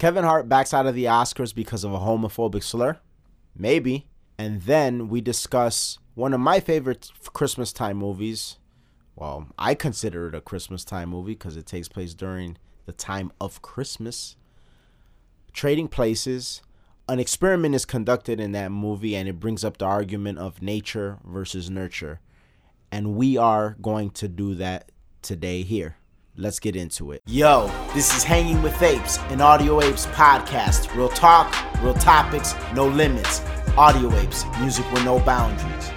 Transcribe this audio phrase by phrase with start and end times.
[0.00, 2.98] Kevin Hart backs out of the Oscars because of a homophobic slur.
[3.54, 4.06] Maybe.
[4.38, 8.56] And then we discuss one of my favorite Christmas time movies.
[9.14, 13.30] Well, I consider it a Christmas time movie because it takes place during the time
[13.42, 14.36] of Christmas.
[15.52, 16.62] Trading Places.
[17.06, 21.18] An experiment is conducted in that movie and it brings up the argument of nature
[21.26, 22.20] versus nurture.
[22.90, 25.96] And we are going to do that today here.
[26.36, 27.22] Let's get into it.
[27.26, 30.94] Yo, this is Hanging with Apes, an Audio Apes podcast.
[30.94, 33.42] Real talk, real topics, no limits.
[33.76, 35.90] Audio Apes, music with no boundaries.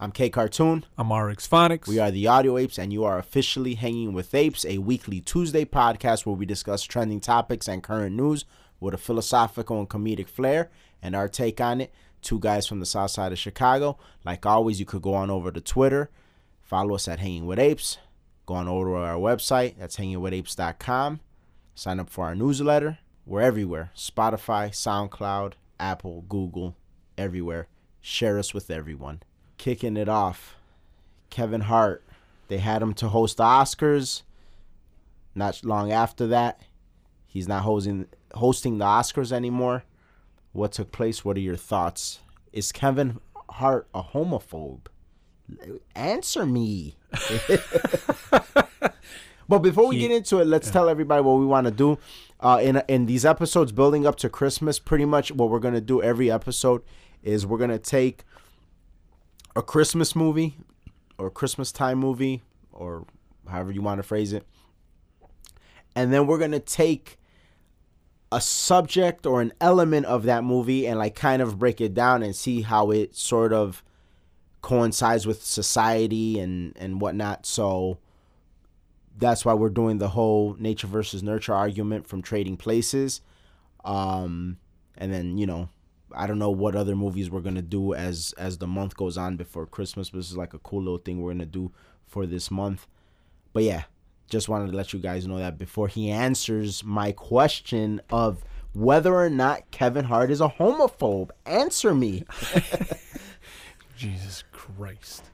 [0.00, 0.84] I'm K Cartoon.
[0.98, 1.88] I'm RX Phonics.
[1.88, 5.64] We are the Audio Apes, and you are officially Hanging with Apes, a weekly Tuesday
[5.64, 8.44] podcast where we discuss trending topics and current news
[8.80, 10.70] with a philosophical and comedic flair
[11.02, 11.92] and our take on it.
[12.22, 13.98] Two guys from the south side of Chicago.
[14.24, 16.10] Like always, you could go on over to Twitter,
[16.62, 17.98] follow us at Hanging with Apes,
[18.46, 21.20] go on over to our website, that's hangingwithapes.com,
[21.74, 22.98] sign up for our newsletter.
[23.26, 26.76] We're everywhere Spotify, SoundCloud, Apple, Google,
[27.18, 27.66] everywhere.
[28.00, 29.22] Share us with everyone.
[29.58, 30.54] Kicking it off,
[31.28, 32.04] Kevin Hart.
[32.48, 34.22] They had him to host the Oscars.
[35.34, 36.60] Not long after that,
[37.26, 39.82] he's not hosting hosting the Oscars anymore.
[40.52, 41.24] What took place?
[41.24, 42.20] What are your thoughts?
[42.52, 44.86] Is Kevin Hart a homophobe?
[45.94, 46.95] Answer me.
[49.48, 51.98] but before we He- get into it, let's tell everybody what we want to do.
[52.38, 56.02] Uh, in in these episodes building up to Christmas, pretty much what we're gonna do
[56.02, 56.82] every episode
[57.22, 58.24] is we're gonna take
[59.54, 60.58] a Christmas movie
[61.16, 62.42] or a Christmas time movie
[62.72, 63.06] or
[63.48, 64.44] however you want to phrase it,
[65.94, 67.18] and then we're gonna take
[68.30, 72.22] a subject or an element of that movie and like kind of break it down
[72.22, 73.82] and see how it sort of
[74.66, 77.46] coincides with society and and whatnot.
[77.46, 77.98] So
[79.16, 83.20] that's why we're doing the whole nature versus nurture argument from Trading Places.
[83.84, 84.56] Um,
[84.98, 85.68] and then you know,
[86.12, 89.36] I don't know what other movies we're gonna do as as the month goes on
[89.36, 90.10] before Christmas.
[90.10, 91.70] But this is like a cool little thing we're gonna do
[92.04, 92.88] for this month.
[93.52, 93.84] But yeah,
[94.28, 98.42] just wanted to let you guys know that before he answers my question of
[98.72, 101.30] whether or not Kevin Hart is a homophobe.
[101.46, 102.24] Answer me.
[103.96, 105.24] Jesus Christ.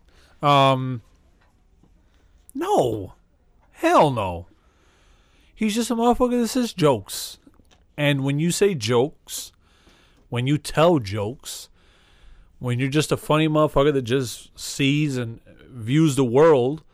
[0.43, 1.03] Um.
[2.55, 3.15] No.
[3.73, 4.47] Hell no.
[5.55, 7.39] He's just a motherfucker that says jokes.
[7.97, 9.53] And when you say jokes,
[10.29, 11.69] when you tell jokes,
[12.59, 16.85] when you're just a funny motherfucker that just sees and views the world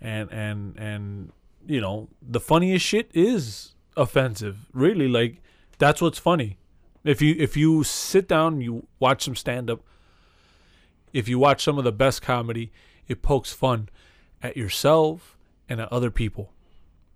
[0.00, 1.32] and and and
[1.66, 4.66] you know, the funniest shit is offensive.
[4.72, 5.42] Really like
[5.78, 6.58] that's what's funny.
[7.04, 9.80] If you if you sit down and you watch some stand up
[11.12, 12.72] if you watch some of the best comedy,
[13.06, 13.88] it pokes fun
[14.42, 15.36] at yourself
[15.68, 16.52] and at other people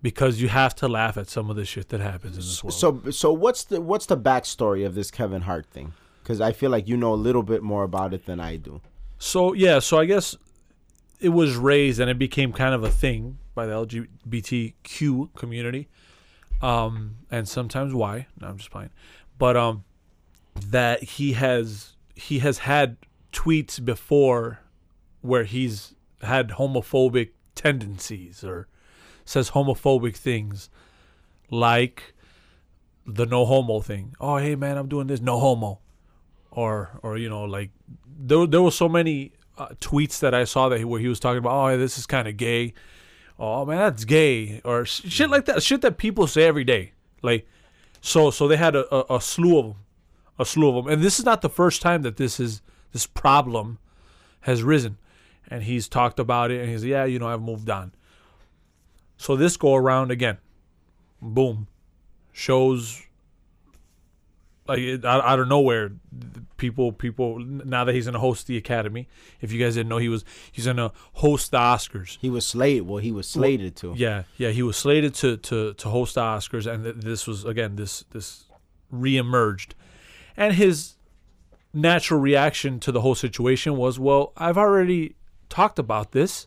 [0.03, 2.75] because you have to laugh at some of the shit that happens in this world.
[2.75, 5.93] So so what's the what's the backstory of this Kevin Hart thing?
[6.23, 8.81] Because I feel like you know a little bit more about it than I do.
[9.19, 10.37] So yeah, so I guess
[11.21, 15.89] it was raised and it became kind of a thing by the LGBTQ community,
[16.61, 18.27] um, and sometimes why?
[18.41, 18.91] No, I'm just playing,
[19.39, 19.85] but um,
[20.67, 22.97] that he has he has had
[23.33, 24.61] tweets before
[25.21, 28.69] where he's had homophobic tendencies or
[29.25, 30.69] says homophobic things,
[31.51, 32.15] like
[33.07, 34.15] the no homo thing.
[34.21, 35.81] Oh hey man, I'm doing this no homo.
[36.51, 37.71] Or or you know like
[38.07, 41.21] there there were so many uh, tweets that I saw that he, where he was
[41.21, 42.75] talking about oh this is kind of gay,
[43.39, 44.61] oh man that's gay.
[44.65, 46.93] Or shit like that shit that people say every day.
[47.23, 47.47] Like
[48.01, 49.77] so so they had a, a, a slew of them
[50.39, 53.07] a slew of them and this is not the first time that this is this
[53.07, 53.79] problem
[54.43, 54.99] has risen.
[55.49, 57.93] And he's talked about it and he's yeah you know I've moved on.
[59.17, 60.39] So this go around again.
[61.21, 61.67] Boom.
[62.33, 63.03] Shows
[64.67, 65.93] like out, out of nowhere
[66.57, 69.09] people people now that he's gonna host the academy
[69.41, 72.17] if you guys didn't know he was he's gonna host the oscars.
[72.21, 72.87] He was slated.
[72.87, 73.93] Well, he was slated to.
[73.97, 77.45] yeah yeah he was slated to to to host the oscars and th- this was
[77.45, 78.45] again this this
[78.93, 79.73] reemerged.
[80.37, 80.95] And his
[81.73, 85.15] natural reaction to the whole situation was well i've already
[85.49, 86.47] talked about this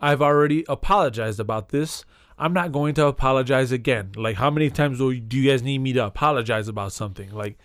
[0.00, 2.04] i've already apologized about this
[2.38, 5.92] i'm not going to apologize again like how many times do you guys need me
[5.92, 7.58] to apologize about something like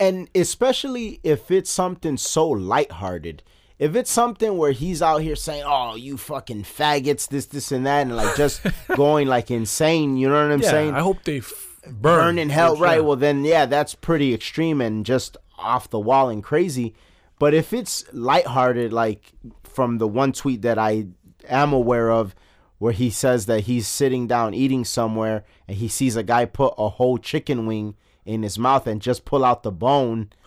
[0.00, 3.42] and especially if it's something so lighthearted.
[3.78, 7.84] If it's something where he's out here saying, "Oh, you fucking faggots," this, this, and
[7.84, 8.62] that, and like just
[8.96, 10.94] going like insane, you know what I'm yeah saying?
[10.94, 11.52] i hope they f-
[11.84, 12.96] burn burn in hell, right?
[12.96, 13.02] sure.
[13.04, 16.94] Well, then yeah, that's pretty extreme and just off the wall and crazy.
[17.38, 19.32] But if it's lighthearted, like
[19.64, 21.06] from the one tweet that I
[21.48, 22.34] am aware of,
[22.78, 26.74] where he says that he's sitting down eating somewhere and he sees a guy put
[26.76, 27.94] a whole chicken wing
[28.26, 30.28] in his mouth and just pull out the bone.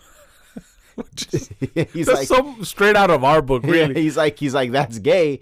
[1.94, 4.02] he's That's like, some straight out of our book, yeah, really.
[4.02, 5.42] he's like, he's like, that's gay.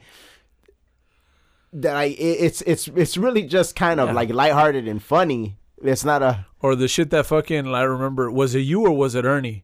[1.73, 4.13] That I, it- it's it's it's really just kind of Yeah.
[4.13, 5.57] like lighthearted and funny.
[5.83, 9.15] It's not a Or the shit that fucking I remember was it you or was
[9.15, 9.63] it Ernie?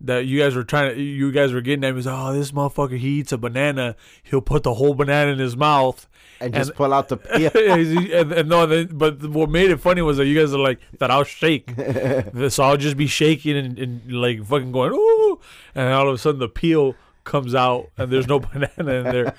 [0.00, 2.52] That you guys were trying to you guys were getting at me was oh this
[2.52, 6.06] motherfucker he eats a banana he'll put the whole banana in his mouth
[6.40, 7.50] and just pull out the peel.
[7.54, 10.80] and, and no then- but what made it funny was that you guys are like
[10.98, 11.70] that I'll shake
[12.50, 15.40] so I'll just be shaking and, and like fucking going ooh
[15.74, 19.34] and all of a sudden the peel comes out and there's no banana in there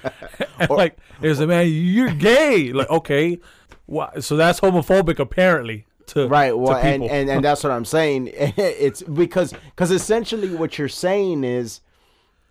[0.57, 3.39] and like it's like man you're gay like okay
[3.85, 4.09] Why?
[4.19, 8.31] so that's homophobic apparently to right to well and, and and that's what i'm saying.
[8.57, 11.81] It's because because essentially what you're saying is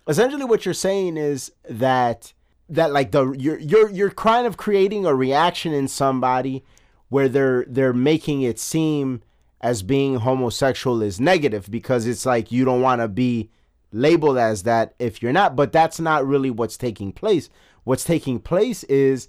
[0.07, 2.33] essentially what you're saying is that
[2.69, 6.63] that like the you're you're you're kind of creating a reaction in somebody
[7.09, 9.21] where they're they're making it seem
[9.61, 13.49] as being homosexual is negative because it's like you don't want to be
[13.91, 17.49] labeled as that if you're not but that's not really what's taking place.
[17.83, 19.27] What's taking place is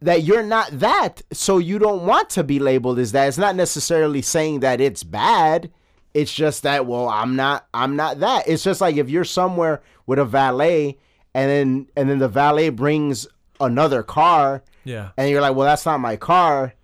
[0.00, 3.28] that you're not that so you don't want to be labeled as that.
[3.28, 5.70] It's not necessarily saying that it's bad.
[6.14, 8.48] It's just that well i'm not i'm not that.
[8.48, 10.98] It's just like if you're somewhere with a valet
[11.34, 13.26] and then and then the valet brings
[13.60, 15.10] another car yeah.
[15.16, 16.74] and you're like well that's not my car.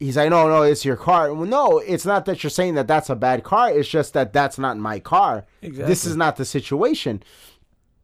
[0.00, 1.32] He's like no no it's your car.
[1.32, 3.70] Well no it's not that you're saying that that's a bad car.
[3.70, 5.46] It's just that that's not my car.
[5.62, 5.86] Exactly.
[5.86, 7.22] this is not the situation.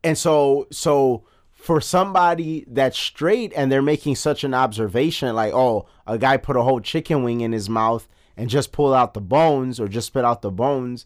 [0.02, 1.24] And so so
[1.60, 6.56] for somebody that's straight and they're making such an observation like oh a guy put
[6.56, 10.06] a whole chicken wing in his mouth and just pull out the bones or just
[10.06, 11.04] spit out the bones.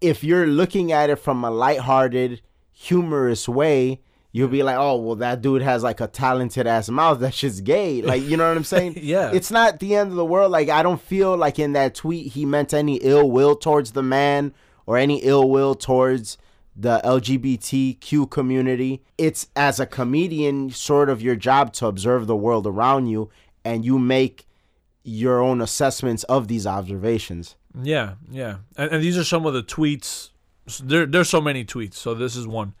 [0.00, 2.40] If you're looking at it from a lighthearted
[2.70, 4.00] humorous way
[4.34, 7.20] you'll be like oh well that dude has like a talented ass mouth.
[7.20, 8.00] That shit's gay.
[8.00, 8.94] Like you know what i'm saying?
[9.02, 9.32] Yeah.
[9.34, 10.50] it's not the end of the world.
[10.50, 14.02] Like i don't feel like in that tweet he meant any ill will towards the
[14.02, 14.54] man
[14.86, 16.38] or any ill will towards
[16.74, 19.02] the LGBTQ community.
[19.18, 23.30] It's as a comedian, sort of your job to observe the world around you
[23.64, 24.46] and you make
[25.04, 27.56] your own assessments of these observations.
[27.80, 30.30] Yeah, yeah, and, and these are some of the tweets.
[30.82, 31.94] There, there's so many tweets.
[31.94, 32.74] So this is one.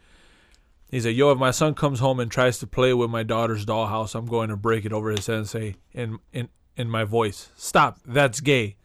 [0.90, 3.64] He said, "Yo, if my son comes home and tries to play with my daughter's
[3.64, 7.04] dollhouse, I'm going to break it over his head and say in in in my
[7.04, 7.98] voice, stop.
[8.04, 8.76] That's gay."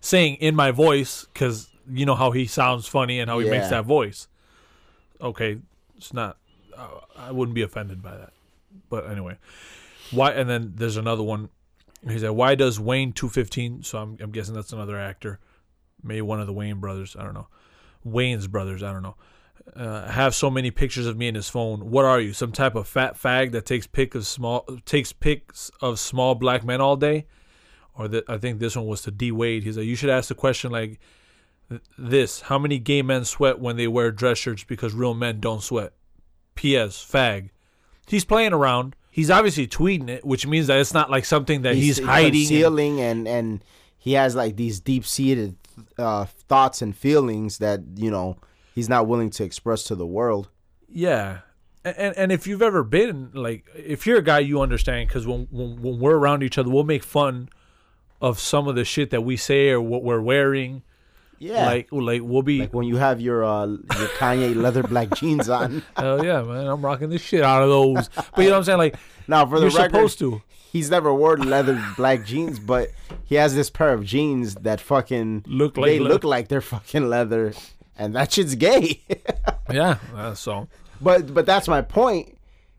[0.00, 3.68] Saying in my voice because you know how he sounds funny and how he makes
[3.68, 4.28] that voice.
[5.20, 5.58] Okay,
[5.96, 6.38] it's not.
[6.76, 8.32] Uh, I wouldn't be offended by that.
[8.90, 9.38] But anyway,
[10.10, 10.32] why?
[10.32, 11.50] And then there's another one.
[12.08, 15.38] He said, "Why does Wayne 215?" So I'm, I'm guessing that's another actor,
[16.02, 17.16] maybe one of the Wayne brothers.
[17.18, 17.48] I don't know,
[18.02, 18.82] Wayne's brothers.
[18.82, 19.16] I don't know.
[19.74, 21.90] Uh, have so many pictures of me in his phone.
[21.90, 22.32] What are you?
[22.32, 26.64] Some type of fat fag that takes pic of small takes pics of small black
[26.64, 27.26] men all day?
[27.96, 29.62] Or that I think this one was to D Wade.
[29.62, 30.98] He's like, you should ask the question like
[31.98, 35.62] this: How many gay men sweat when they wear dress shirts because real men don't
[35.62, 35.92] sweat?
[36.54, 37.04] P.S.
[37.04, 37.50] Fag.
[38.06, 38.94] He's playing around.
[39.10, 42.32] He's obviously tweeting it, which means that it's not like something that he's, hiding.
[42.32, 43.64] concealing and and
[43.96, 45.56] he has like these deep-seated
[45.98, 48.36] uh, thoughts and feelings that, you know,
[48.74, 50.50] he's not willing to express to the world.
[50.88, 51.38] Yeah.
[51.84, 55.48] And, and if you've ever been like if you're a guy you understand because when,
[55.50, 57.50] when when we're around each other we'll make fun
[58.22, 60.82] of some of the shit that we say or what we're wearing
[61.38, 61.66] Yeah.
[61.66, 65.48] like like we'll be like when you have your uh your Kanye leather black jeans
[65.48, 65.82] on.
[65.96, 68.64] hell yeah man I'm rocking the shit out of those but you know what I'm
[68.64, 68.96] saying like
[69.28, 70.42] Now, for the you're record, supposed to
[70.72, 72.90] he's never worn leather black jeans, but
[73.24, 76.60] he has this pair of jeans that fucking Look like they le- look like they're
[76.60, 77.52] fucking leather,
[77.96, 79.00] and that shit's gay.
[79.72, 80.68] yeah uh, so
[81.00, 82.36] but but that's my point.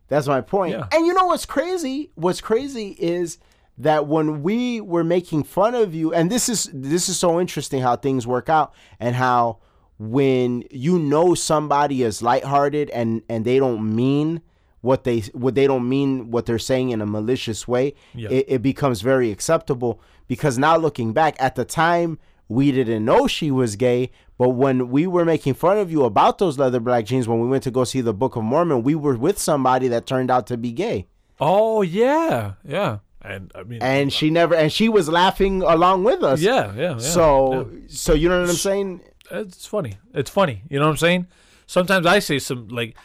[0.08, 0.74] That's my point.
[0.74, 0.88] Yeah.
[0.92, 2.12] And you know what's crazy?
[2.16, 3.38] What's crazy is
[3.78, 7.82] that when we were making fun of you, and this is this is so interesting
[7.82, 9.60] how things work out, and how
[9.98, 14.42] when you know somebody is lighthearted and and they don't mean
[14.82, 18.30] what they what they don't mean what they're saying in a malicious way, Yeah.
[18.30, 20.00] it, it becomes very acceptable.
[20.28, 22.18] Because now looking back, at the time
[22.48, 26.38] we didn't know she was gay, but when we were making fun of you about
[26.38, 28.94] those leather black jeans when we went to go see the Book of Mormon, we
[28.96, 31.08] were with somebody that turned out to be gay.
[31.40, 36.24] oh yeah yeah and I mean And she never and she was laughing along with
[36.24, 36.42] us.
[36.42, 37.80] yeah yeah, yeah So yeah.
[37.88, 39.02] so you know what I'm saying?
[39.32, 39.98] it's funny.
[40.14, 40.62] It's funny.
[40.70, 41.28] You know what I'm saying?
[41.66, 42.96] Sometimes I say some like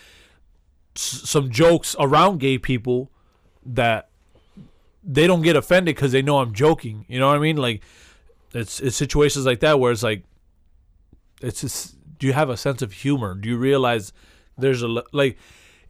[0.97, 3.11] s- some jokes around gay people
[3.65, 4.11] that
[5.03, 7.07] they don't get offended because they know I'm joking.
[7.09, 7.57] You know what I mean?
[7.57, 7.83] Like
[8.53, 10.25] it's it's situations like that where it's like
[11.41, 13.35] it's just do you have a sense of humor?
[13.35, 14.13] Do you realize
[14.59, 15.39] there's a like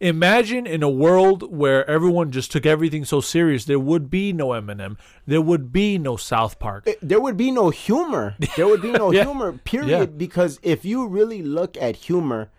[0.01, 4.47] Imagine in a world where everyone just took everything so serious, there would be no
[4.47, 6.89] Eminem, there would be no South Park.
[7.03, 8.35] there would be no humor.
[8.57, 9.25] There would be no Yeah.
[9.25, 9.89] humor, period.
[9.89, 10.05] Yeah.
[10.05, 12.49] Because if you really look at humor,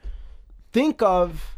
[0.73, 1.57] think of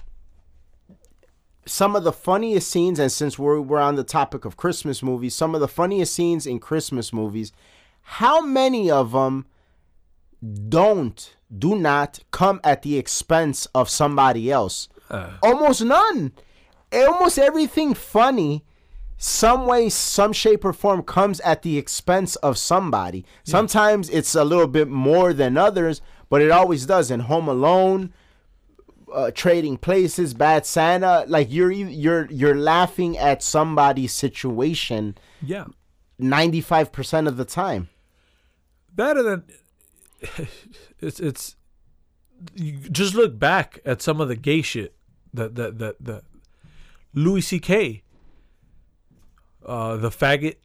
[1.66, 2.98] some of the funniest scenes.
[2.98, 6.46] And since we're, we're on the topic of Christmas movies, some of the funniest scenes
[6.46, 7.52] in Christmas movies,
[8.02, 9.44] how many of them
[10.70, 14.88] don't, do not come at the expense of somebody else?
[15.42, 16.32] Almost none.
[16.92, 18.64] Almost everything funny
[19.16, 23.24] some way, some shape or form comes at the expense of somebody.
[23.44, 27.10] Sometimes it's a little bit more than others, but it always does.
[27.10, 28.12] In Home Alone,
[29.12, 35.66] uh, Trading Places, Bad Santa, like you're you're you're laughing at somebody's situation Yeah.
[36.18, 37.88] ninety five percent of the time.
[38.92, 39.44] better than
[41.00, 41.56] it's it's
[42.90, 44.94] just look back at some of the gay shit
[45.32, 46.22] that that that that
[47.12, 48.02] Louis C.K.
[49.64, 50.56] Uh, the faggot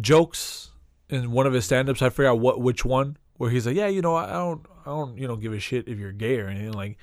[0.00, 0.70] jokes
[1.10, 2.02] in one of his stand-ups.
[2.02, 5.18] I forgot what which one where he's like, yeah, you know, I don't I don't
[5.18, 6.72] you know give a shit if you're gay or anything.
[6.72, 6.98] Like,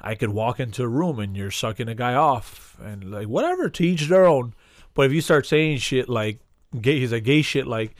[0.00, 3.68] I could walk into a room and you're sucking a guy off and like whatever
[3.68, 4.54] to each their own.
[4.94, 6.40] But if you start saying shit like
[6.80, 7.94] gay, he's like gay shit like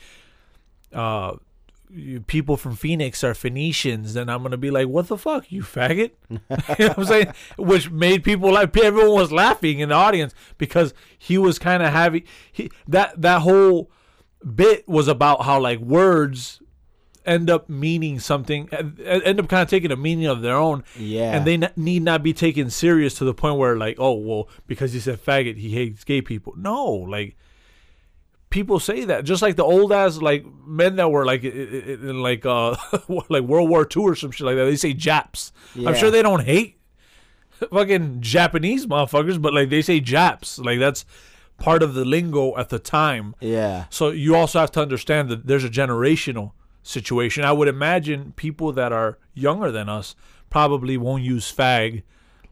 [0.93, 1.37] uh
[2.27, 6.11] people from Phoenix are Phoenicians, then I'm gonna be like, "What the fuck, you faggot?"
[6.31, 7.33] you know what I'm saying?
[7.59, 11.93] Which made people like everyone was laughing in the audience because he was kind of
[11.93, 13.91] having he that that whole
[14.55, 16.61] bit was about how like words
[17.25, 21.37] end up meaning something, end up kind of taking a meaning of their own, Yeah.
[21.37, 24.49] and they n- need not be taken serious to the point where like, oh well,
[24.69, 26.55] because he said faggot, he hates gay people.
[26.57, 27.37] No, like
[28.57, 32.45] people say that just like the old ass like men that were like in like
[32.47, 32.75] uh
[33.29, 34.65] like World War II or some shit like that.
[34.65, 35.53] They say Japs.
[35.75, 35.89] Yeah.
[35.89, 36.79] I'm sure they don't hate
[37.71, 40.59] fucking Japanese motherfuckers, but like they say Japs.
[40.59, 41.05] Like that's
[41.59, 43.35] part of the lingo at the time.
[43.41, 43.85] yeah.
[43.91, 47.45] So you also have to understand that there's a generational situation.
[47.45, 50.15] I would imagine people that are younger than us
[50.51, 52.03] probably won't use fag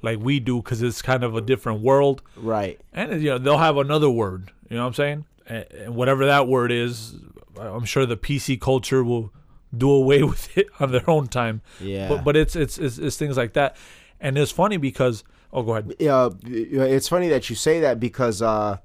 [0.02, 2.78] like we do because it's kind of a different world Right.
[2.92, 6.46] and you know they'll have another word you know what i'm saying and, whatever that
[6.48, 7.16] word is
[7.60, 9.32] i'm sure the pc culture will
[9.76, 12.08] do away with it on their own time Yeah.
[12.08, 13.76] but but it's it's it's, it's things like that
[14.20, 18.40] and it's funny because oh go ahead yeah, it's funny that you say that because
[18.42, 18.78] uh,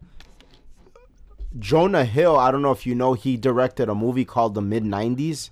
[1.58, 4.84] Jonah Hill, I don't know if you know, he directed a movie called The Mid
[4.84, 5.50] '90s,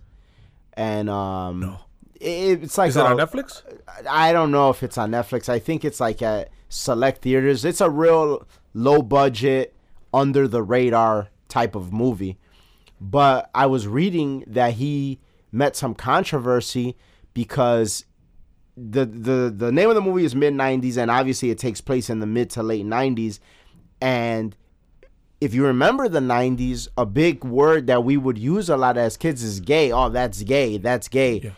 [0.73, 1.79] and um, No.
[2.21, 3.63] it, it's like is it on netflix
[4.07, 5.49] I don't know if it's on Netflix.
[5.49, 7.65] I think it's like at select theaters.
[7.65, 8.45] It's a real
[8.75, 9.73] low budget,
[10.17, 12.38] under the radar type of movie.
[13.00, 15.19] But I was reading that he
[15.51, 16.95] met some controversy
[17.33, 18.03] because
[18.75, 22.09] the the the name of the movie is mid 90s and obviously it takes place
[22.09, 23.39] in the mid to late 90s
[24.01, 24.55] and
[25.41, 29.17] if you remember the 90s a big word that we would use a lot as
[29.17, 31.51] kids is gay oh that's gay that's gay Yeah.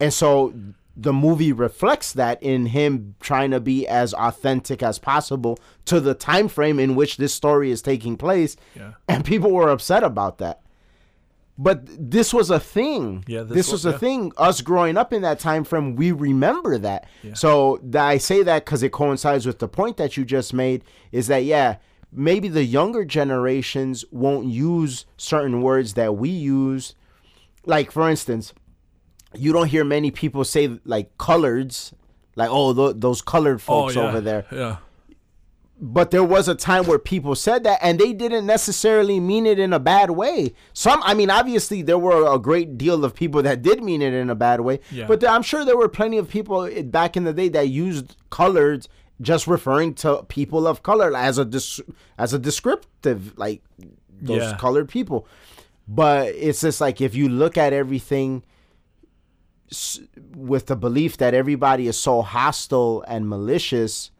[0.00, 0.52] and so
[0.96, 6.14] the movie reflects that in him trying to be as authentic as possible to the
[6.14, 8.56] time frame in which this story is taking place.
[8.74, 8.92] Yeah.
[9.06, 10.62] and people were upset about that.
[11.58, 13.24] But this was a thing.
[13.26, 13.98] Yeah, this this, wa- was a yeah.
[13.98, 14.32] thing.
[14.36, 17.08] Us growing up in that time frame we remember that.
[17.34, 21.26] So i say that because it coincides with the point that you just made is
[21.28, 21.76] that yeah
[22.12, 26.94] maybe the younger generations won't use certain words that we use.
[27.64, 28.54] Like for instance
[29.38, 31.92] you don't hear many people say like coloreds
[32.34, 34.08] like oh th- those colored oh, folks oh yeah.
[34.08, 34.46] over there.
[34.52, 34.76] Yeah.
[35.78, 39.58] But there was a time where people said that and they didn't necessarily mean it
[39.58, 40.54] in a bad way.
[40.72, 44.14] Some i mean obviously there were a great deal of people that did mean it
[44.14, 44.80] in a bad way.
[44.90, 45.06] Yeah.
[45.06, 48.16] but i'm sure there were plenty of people eh, back in the day that used
[48.30, 48.86] colored
[49.20, 51.80] just referring to people of color as a dis-
[52.18, 53.62] as a descriptive like
[54.20, 54.56] those Yeah.
[54.58, 55.26] colored people.
[55.88, 58.42] But it's just like if you look at everything
[60.34, 64.10] with the belief that everybody is so hostile and malicious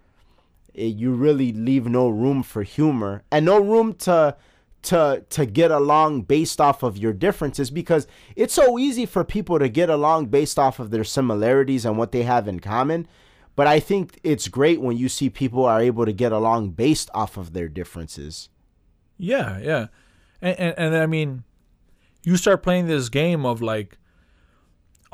[0.77, 4.37] it, you really leave no room for humor and no room to
[4.83, 9.59] to to get along based off of your differences because it's so easy for people
[9.59, 13.09] to get along based off of their similarities and what they have in common.
[13.57, 17.11] But i think it's great when you see people are able to get along based
[17.15, 18.51] off of their differences.
[19.19, 19.87] Yeah, yeah,
[20.43, 21.45] and, and and I mean,
[22.23, 23.97] you start playing this game of like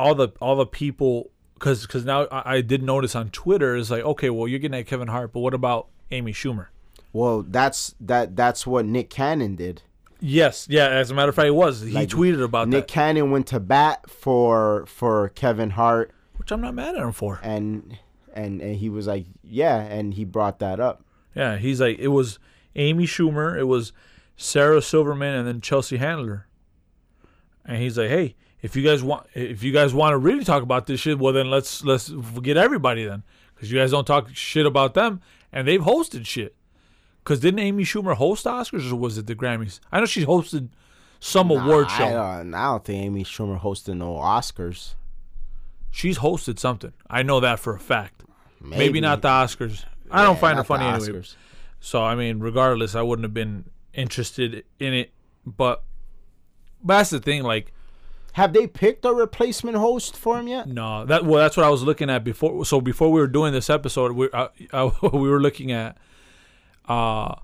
[0.02, 3.90] all the all the people because because now I, I did notice on Twitter is
[3.90, 6.66] like okay, well you're getting at Kevin Hart, but what about Amy Schumer?
[7.14, 9.82] well that's that that's what nick cannon did
[10.25, 10.87] Yes, yeah.
[10.88, 13.49] As a matter of fact, it was he Like, tweeted about nick that, cannon went
[13.49, 17.38] to bat for for kevin hart which I'm not mad at him for.
[17.42, 17.99] and
[18.32, 21.04] and and he was like, yeah, and he brought that up.
[21.35, 22.38] Yeah, he's like it was
[22.76, 23.92] Amy Schumer, it was
[24.37, 26.47] Sarah Silverman, and then Chelsea Handler.
[27.64, 30.62] And he's like, hey, if you guys want, if you guys want to really talk
[30.62, 32.09] about this shit, well then let's let's
[32.40, 35.21] get everybody then, because you guys don't talk shit about them,
[35.52, 36.54] and they've hosted shit.
[37.23, 39.78] Because didn't Amy Schumer host Oscars or was it the Grammys?
[39.92, 40.71] I know she hosted
[41.21, 42.04] some award show.
[42.04, 44.95] I don't, I don't think Amy Schumer hosted no Oscars.
[45.92, 46.92] She's hosted something.
[47.09, 48.25] I know that for a fact.
[48.61, 49.85] Maybe, not the Oscars.
[50.11, 51.23] I don't find her funny anyway.
[51.81, 55.12] So I mean, regardless, I wouldn't have been interested in it.
[55.45, 55.83] But,
[56.83, 57.42] but that's the thing.
[57.42, 57.73] Like,
[58.32, 60.66] Have they picked a replacement host for him yet?
[60.68, 62.64] no, that well, that's what I was looking at before.
[62.64, 64.28] So before we were doing this episode, we
[65.12, 65.96] we were looking at,
[66.88, 67.34] uh,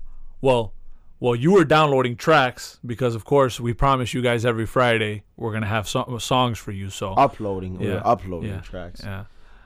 [0.41, 0.73] well,
[1.19, 5.51] well, you were downloading tracks because of course we promise you guys every Friday we're
[5.53, 6.89] gonna have so- songs for you.
[6.89, 9.25] So Uploading, Yeah, uploading yeah, tracks, yeah.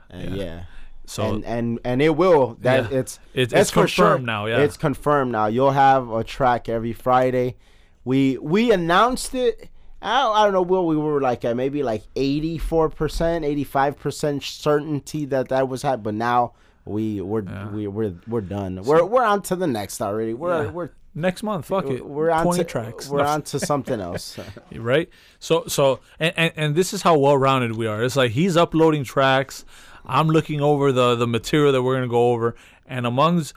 [0.10, 0.64] and yeah.
[1.06, 2.58] So and and and it will.
[2.62, 2.98] That Yeah.
[3.00, 4.06] it's It's- it's for sure.
[4.08, 4.60] confirmed now, yeah.
[4.60, 5.46] it's confirmed now.
[5.48, 7.56] You'll have a track every Friday.
[8.04, 9.70] We we announced it.
[10.04, 13.64] I, I don't know where we were like at maybe like eighty four percent, eighty
[13.64, 16.04] five percent certainty that that was happening.
[16.04, 16.54] But now
[16.86, 18.84] we we're we we're we're done.
[18.84, 20.34] We're we're on to the next already.
[20.34, 20.72] We're Yeah.
[20.72, 23.08] we're next month, fuck it, we're on twenty to tracks.
[23.08, 24.38] We're on to something else.
[24.76, 25.10] right?
[25.40, 28.04] So so and, and and this is how well rounded we are.
[28.04, 29.64] It's like he's uploading tracks,
[30.06, 32.56] I'm looking over the the material that we're gonna go over,
[32.86, 33.54] and amongst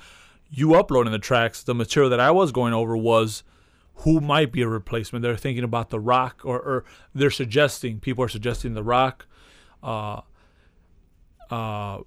[0.50, 3.42] you uploading the tracks, the material that I was going over was
[4.00, 5.22] who might be a replacement.
[5.22, 6.84] They're thinking about The Rock, or, or
[7.14, 9.26] they're suggesting people are suggesting The Rock,
[9.82, 10.20] uh,
[11.50, 12.00] uh,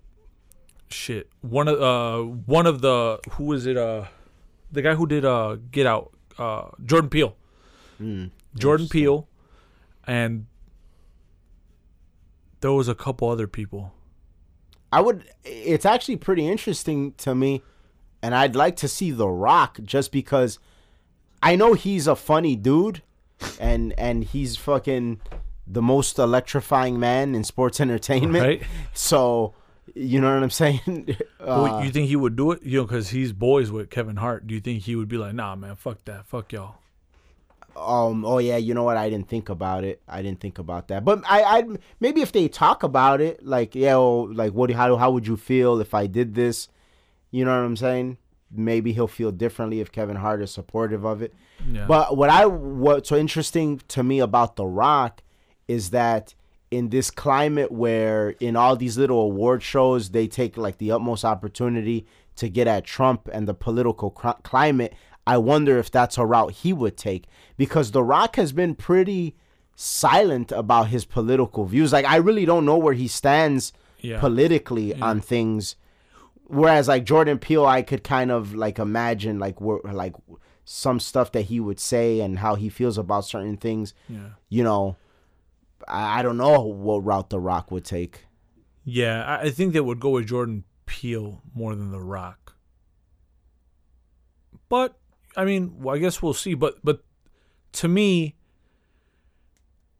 [0.90, 1.30] shit.
[1.42, 4.06] One of uh one of the who is it uh
[4.72, 7.36] the guy who did uh Get Out uh Jordan Peele.
[8.02, 8.88] Mm, Jordan.
[8.88, 9.28] Peele,
[10.08, 10.46] and
[12.62, 13.94] there was a couple other people.
[14.92, 15.30] I would.
[15.44, 17.62] It's actually pretty interesting to me,
[18.22, 20.60] and I'd like to see The Rock just because
[21.42, 23.02] I know he's a funny dude,
[23.60, 25.20] and and he's fucking
[25.66, 28.44] the most electrifying man in sports entertainment.
[28.44, 28.64] Right?
[28.94, 29.54] So
[29.96, 31.16] you know what I'm saying?
[31.40, 32.62] Well, Uh, you think he would do it?
[32.62, 34.46] You know, because he's boys with Kevin Hart.
[34.46, 36.76] Do you think he would be like, nah, man, fuck that, fuck y'all?
[37.76, 38.26] um.
[38.26, 38.58] Oh yeah.
[38.58, 38.98] You know what?
[38.98, 40.02] I didn't think about it.
[40.08, 41.06] I didn't think about that.
[41.06, 41.42] But I.
[41.44, 41.64] I
[42.00, 44.70] maybe if they talk about it, like yeah, well, like what?
[44.72, 46.68] How how would you feel if I did this?
[47.32, 48.18] You know what I'm saying?
[48.52, 51.34] Maybe he'll feel differently if Kevin Hart is supportive of it.
[51.72, 51.86] Yeah.
[51.88, 55.22] But what I what's so interesting to me about The Rock
[55.68, 56.34] is that
[56.72, 61.24] in this climate where in all these little award shows they take like the utmost
[61.26, 64.94] opportunity to get at Trump and the political cr- climate,
[65.28, 67.26] I wonder if that's a route he would take
[67.58, 69.36] because The Rock has been pretty
[69.76, 71.94] silent about his political views.
[71.94, 74.20] Like I really don't know where he stands Yeah.
[74.20, 75.76] politically on things.
[76.50, 80.16] Whereas like Jordan Peele, I could kind of like imagine like where like
[80.66, 83.94] some stuff that he would say and how he feels about certain things.
[84.08, 84.30] yeah.
[84.50, 84.98] You know,
[85.88, 88.26] I, I don't know what route The Rock would take.
[88.84, 92.56] Yeah, I, I think they would go with Jordan Peele more than The Rock.
[94.70, 94.98] But
[95.36, 96.56] I mean, well, I guess we'll see.
[96.56, 97.04] But but
[97.74, 98.36] to me,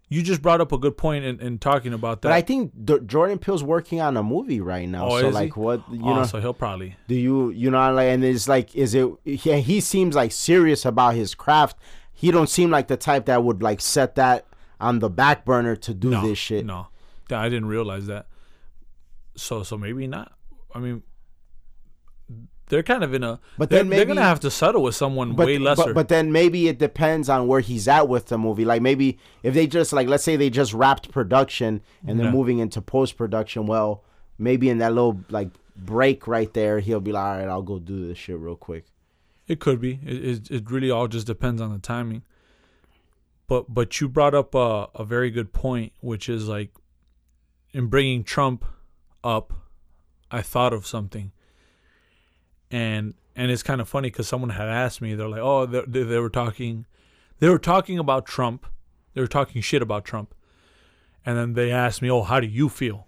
[0.10, 2.30] you just brought up a good point in, in talking about that.
[2.30, 5.08] But I think D- Jordan Peele's working on a movie right now.
[5.08, 5.44] Oh, so is he?
[5.44, 6.24] like, what you oh, know?
[6.24, 9.80] so he'll probably Do you you know like and it's like is it yeah he
[9.80, 11.78] seems like serious about his craft.
[12.12, 14.46] He don't seem like the type that would like set that
[14.82, 16.66] on the back burner to do no, this shit.
[16.66, 16.88] No,
[17.30, 18.26] I didn't realize that.
[19.38, 20.34] So so maybe not.
[20.74, 21.04] I mean,
[22.70, 23.40] they're kind of in a.
[23.58, 25.86] But they're, then they're gonna have to settle with someone but, way lesser.
[25.86, 28.64] But, but then maybe it depends on where he's at with the movie.
[28.66, 32.32] Like maybe if they just like let's say they just wrapped production and they're Yeah.
[32.32, 33.66] moving into post production.
[33.66, 34.04] Well,
[34.38, 37.80] maybe in that little like break right there, he'll be like, all right, I'll go
[37.80, 38.86] do this shit real quick.
[39.48, 40.00] It could be.
[40.06, 42.24] It, it it really all just depends on the timing.
[43.48, 46.70] But but you brought up a a very good point, which is like
[47.72, 48.64] in bringing Trump
[49.24, 49.54] up,
[50.30, 51.32] I thought of something.
[52.72, 56.04] And and it's kind of funny because someone had asked me, they're like, oh, they,
[56.04, 56.86] they were talking,
[57.40, 58.66] they were talking about Trump,
[59.14, 60.36] they were talking shit about Trump,
[61.26, 63.08] and then they asked me, oh, how do you feel?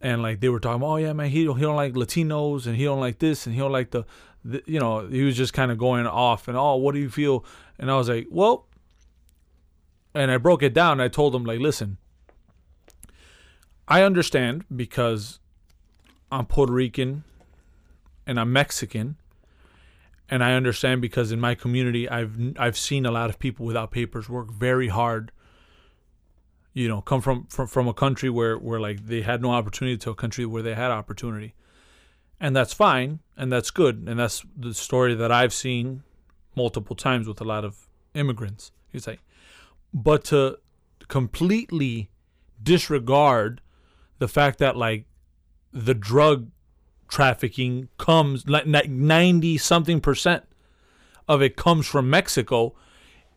[0.00, 2.76] and like they were talking, oh yeah, man, he don't, he don't like Latinos and
[2.76, 4.04] he don't like this and he don't like the,
[4.44, 7.10] the you know, he was just kind of going off and oh, what do you
[7.10, 7.44] feel?
[7.78, 8.66] And I was like, well,
[10.14, 11.00] and I broke it down.
[11.00, 11.98] I told him like, listen,
[13.86, 15.40] I understand because
[16.30, 17.24] I'm Puerto Rican
[18.28, 19.16] and I'm Mexican,
[20.28, 23.90] and I understand because in my community, I've I've seen a lot of people without
[23.90, 25.32] papers work very hard.
[26.74, 29.96] you know, come from from, from a country where where like they had no opportunity
[29.96, 31.54] to a country where they had opportunity.
[32.38, 36.04] And that's fine and that's good and that's the story that I've seen
[36.54, 38.70] multiple times with a lot of immigrants.
[38.92, 39.18] You say.
[39.92, 40.58] But to
[41.08, 42.10] completely
[42.62, 43.60] disregard
[44.18, 45.06] the fact that like
[45.72, 46.50] the drug
[47.08, 50.44] trafficking comes like 90 something percent
[51.28, 52.74] of it comes from Mexico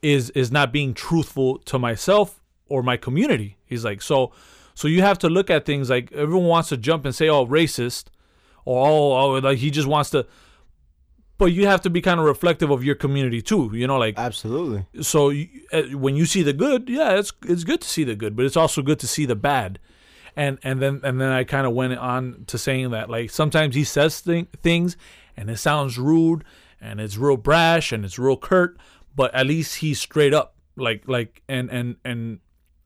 [0.02, 3.58] is is not being truthful to myself or my community.
[3.66, 4.32] He's like, so
[4.74, 7.46] so you have to look at things like everyone wants to jump and say, oh,
[7.46, 8.06] racist,
[8.66, 10.26] or oh, oh like he just wants to.
[11.38, 14.18] But you have to be kind of reflective of your community too, you know, like
[14.18, 14.86] absolutely.
[15.02, 18.16] So you, uh, when you see the good, yeah, it's it's good to see the
[18.16, 19.80] good, but it's also good to see the bad.
[20.36, 23.76] And and then and then I kind of went on to saying that like sometimes
[23.76, 24.98] he says th- things
[25.36, 26.44] and it sounds rude
[26.80, 28.78] and it's real brash and it's real curt,
[29.16, 32.40] but at least he's straight up like like and and and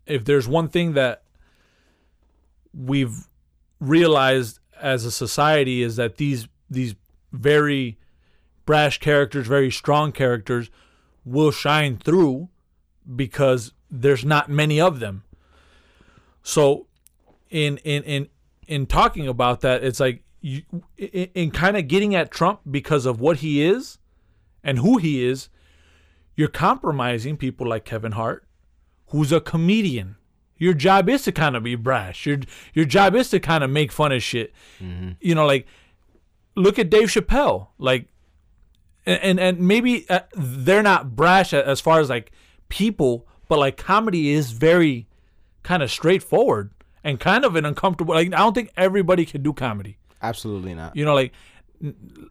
[0.05, 1.23] if there's one thing that
[2.73, 3.27] we've
[3.79, 6.95] realized as a society is that these these
[7.31, 7.97] very
[8.65, 10.69] brash characters very strong characters
[11.23, 12.49] will shine through
[13.15, 15.23] because there's not many of them.
[16.43, 16.87] So
[17.49, 18.27] in in in
[18.67, 20.63] in talking about that it's like you
[20.97, 23.97] in, in kind of getting at Trump because of what he is
[24.63, 25.49] and who he is
[26.35, 28.45] you're compromising people like Kevin Hart,
[29.07, 30.17] who's a comedian.
[30.57, 32.25] Your job is to kind of be brash.
[32.25, 32.39] Your
[32.73, 34.53] your job is to kind of make fun of shit.
[34.81, 35.11] Mm-hmm.
[35.19, 35.65] You know, like
[36.55, 37.67] look at Dave Chappelle.
[37.77, 38.07] Like,
[39.05, 42.31] and and, and maybe uh, they're not brash as far as like
[42.69, 45.07] people, but like comedy is very
[45.63, 46.71] kind of straightforward
[47.05, 48.15] and kind of an uncomfortable.
[48.15, 49.97] Like I don't think everybody can do comedy.
[50.21, 50.95] Absolutely not.
[50.95, 51.31] You know, like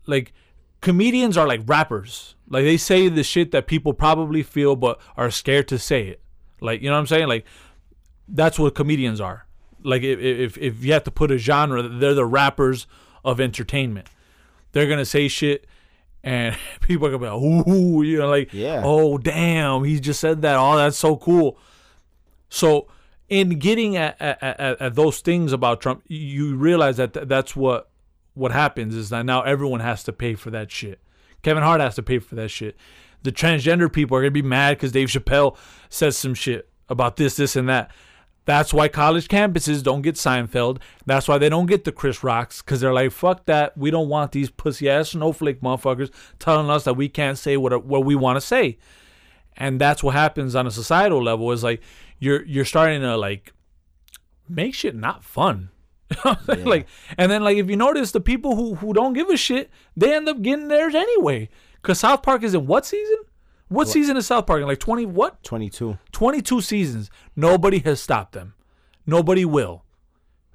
[0.05, 0.35] like
[0.83, 2.35] comedians are like rappers.
[2.51, 6.21] Like they say the shit that people probably feel but are scared to say it.
[6.61, 7.29] Like you know what I'm saying?
[7.29, 7.47] Like
[8.29, 9.47] that's what comedians are.
[9.85, 12.89] Like if if if you have to put a genre, they're the rappers
[13.25, 14.09] of entertainment.
[14.73, 15.69] They're gonna say shit
[16.25, 18.83] and people are gonna be like, ooh, you know, like, yeah.
[18.85, 20.57] oh damn, he just said that.
[20.57, 21.59] Oh, that's so cool.
[22.49, 22.89] So
[23.35, 27.91] in getting at, at, at, those things about Trump, you realize that th- that's what
[28.35, 31.01] what happens is that now everyone has to pay for that shit.
[31.43, 32.77] Kevin Hart has to pay for that shit.
[33.25, 35.57] The transgender people are gonna be mad because Dave Chappelle
[35.89, 37.91] says some shit about this, this, and that.
[38.45, 40.79] That's why college campuses don't get Seinfeld.
[41.05, 43.77] That's why they don't get the Chris Rocks because they're like, fuck that.
[43.77, 47.85] We don't want these pussy ass snowflake motherfuckers telling us that we can't say what
[47.85, 48.79] what we want to say.
[49.57, 51.51] And that's what happens on a societal level.
[51.51, 51.81] Is like
[52.25, 53.53] you're you're starting to like
[54.49, 55.71] make shit not fun.
[56.25, 56.35] yeah.
[56.65, 56.87] like
[57.19, 60.15] and then like if you notice the people who who don't give a shit they
[60.15, 61.49] end up getting theirs anyway.
[61.81, 63.17] Because south park is in what season?
[63.69, 64.67] What, what, season is south park in?
[64.67, 65.43] Like 20 what?
[65.43, 67.11] 22 22 seasons.
[67.37, 68.55] Nobody has stopped them.
[69.07, 69.85] Nobody will.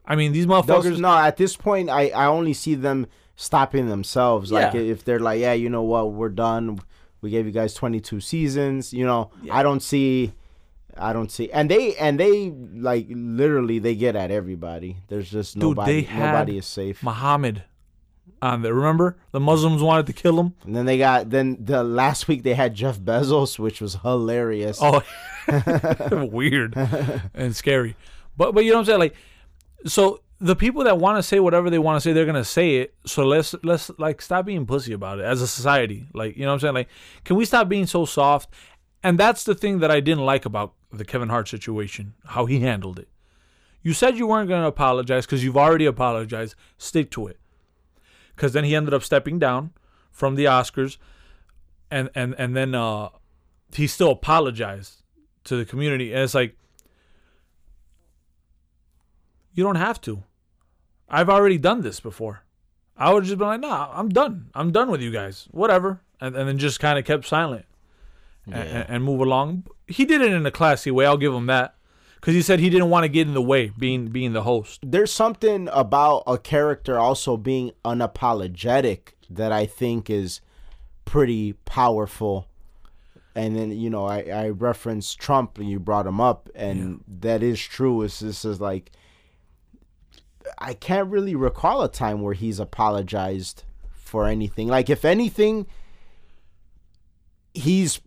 [0.05, 3.05] I mean these motherfuckers Those, no at this point i i only see them
[3.36, 4.51] stopping themselves.
[4.51, 4.82] Like yeah.
[4.82, 6.13] if they're like yeah you know what?
[6.13, 6.79] We're done.
[7.21, 8.93] We gave you guys 22 seasons.
[8.93, 9.55] You know yeah.
[9.55, 10.34] i don't see
[10.99, 14.97] I don't see, and they and they like literally they get at everybody.
[15.07, 16.07] There's just Dude, nobody.
[16.13, 17.01] nobody is safe.
[17.03, 17.63] Muhammad
[18.41, 18.73] on there.
[18.73, 20.53] Remember the Muslims wanted to kill him.
[20.65, 24.79] And then they got then the last week they had Jeff Bezos, which was hilarious.
[24.81, 25.03] Oh,
[26.31, 26.75] weird
[27.33, 27.95] and scary.
[28.38, 28.99] But but you know what I'm saying?
[28.99, 29.15] Like,
[29.85, 32.77] so the people that want to say whatever they want to say, they're gonna say
[32.77, 32.93] it.
[33.05, 36.07] So let's let's like stop being pussy about it as a society.
[36.13, 36.73] Like you know what I'm saying?
[36.75, 36.89] Like,
[37.25, 38.49] can we stop being so soft?
[39.03, 42.62] And that's the thing that I didn't like about the Kevin Hart situation, how he
[42.62, 43.08] handled it.
[43.82, 46.56] You said you weren't going to apologize because you've already apologized.
[46.78, 47.38] Stick to it.
[48.36, 49.71] Because then he ended up stepping down
[50.12, 50.97] from the Oscars,
[51.91, 53.10] and and and then uh,
[53.73, 55.04] he still apologized
[55.45, 56.58] to the community, and it's like
[59.54, 60.23] you don't have to.
[61.10, 62.43] I've already done this before.
[62.95, 64.49] I would just be like, nah, I'm done.
[64.54, 65.47] I'm done with you guys.
[65.52, 66.02] Whatever.
[66.21, 67.65] And, and then just kind of kept silent
[68.51, 68.57] yeah.
[68.59, 69.65] and, and, move along.
[69.88, 71.05] He did it in a classy way.
[71.05, 71.75] I'll give him that.
[72.15, 74.81] Because he said he didn't want to get in the way, being being the host.
[74.83, 80.41] There's something about a character also being unapologetic that I think is
[81.05, 82.47] pretty powerful.
[83.35, 87.15] And then you know I I referenced Trump and you brought him up, and yeah.
[87.21, 88.01] that is true.
[88.01, 88.91] It's this is like
[90.57, 94.67] I can't really recall a time where he's apologized for anything.
[94.67, 95.67] Like if anything,
[97.53, 98.01] he's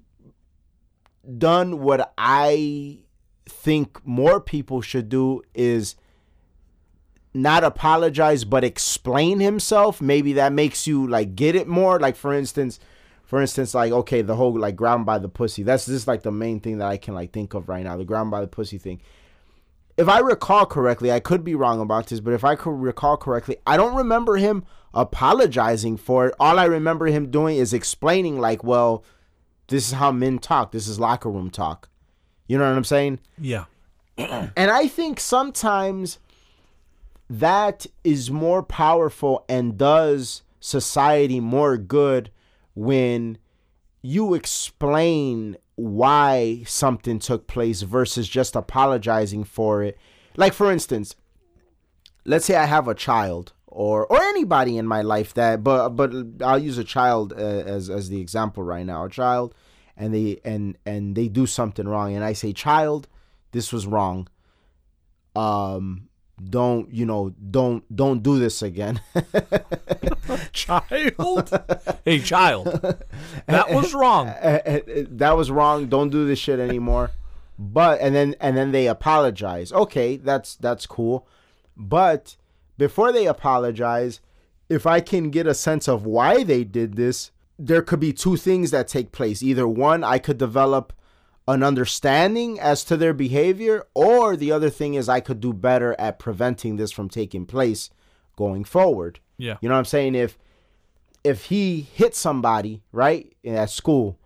[1.38, 2.98] done what I
[3.46, 5.94] think more people should do is
[7.34, 10.00] not apologize but explain himself.
[10.00, 11.98] Maybe that makes you like get it more.
[11.98, 12.78] Like for instance,
[13.24, 15.62] for instance, like okay, the whole like ground by the pussy.
[15.62, 17.96] That's just like the main thing that I can like think of right now.
[17.96, 19.00] The ground by the pussy thing.
[19.96, 23.16] if I recall correctly, I could be wrong about this, but if I could recall
[23.16, 26.34] correctly, I don't remember him apologizing for it.
[26.40, 29.04] All I remember him doing is explaining, like, well,
[29.72, 30.70] this is how men talk.
[30.70, 31.88] This is locker room talk.
[32.46, 33.20] You know what I'm saying?
[33.38, 33.64] Yeah.
[34.54, 36.18] And I think sometimes
[37.30, 42.30] that is more powerful and does society more good
[42.74, 43.38] when
[44.02, 49.96] you explain why something took place versus just apologizing for it.
[50.36, 51.16] Like for instance,
[52.26, 56.12] let's say I have a child or or anybody in my life that but but
[56.44, 59.06] I'll use a child uh, as as the example right now.
[59.06, 59.54] A child
[59.96, 63.08] and they and and they do something wrong and I say, "Child,
[63.52, 64.28] this was wrong.
[65.34, 66.08] Um
[66.42, 69.00] don't, you know, don't don't do this again."
[70.52, 71.50] child.
[72.04, 72.66] hey, child.
[73.46, 74.28] That was wrong.
[74.28, 75.86] Uh, uh, uh, that was wrong.
[75.86, 77.10] Don't do this shit anymore.
[77.58, 79.72] But and then and then they apologize.
[79.72, 81.26] Okay, that's that's cool.
[81.76, 82.36] But
[82.78, 84.20] before they apologize,
[84.68, 87.30] if I can get a sense of why they did this,
[87.64, 89.42] there could be two things that take place.
[89.42, 90.92] Either one, I could develop
[91.46, 95.94] an understanding as to their behavior, or the other thing is I could do better
[95.98, 97.90] at preventing this from taking place
[98.36, 99.20] going forward.
[99.38, 99.58] Yeah.
[99.60, 100.16] You know what I'm saying?
[100.16, 100.38] If
[101.22, 104.18] if he hit somebody, right, at school,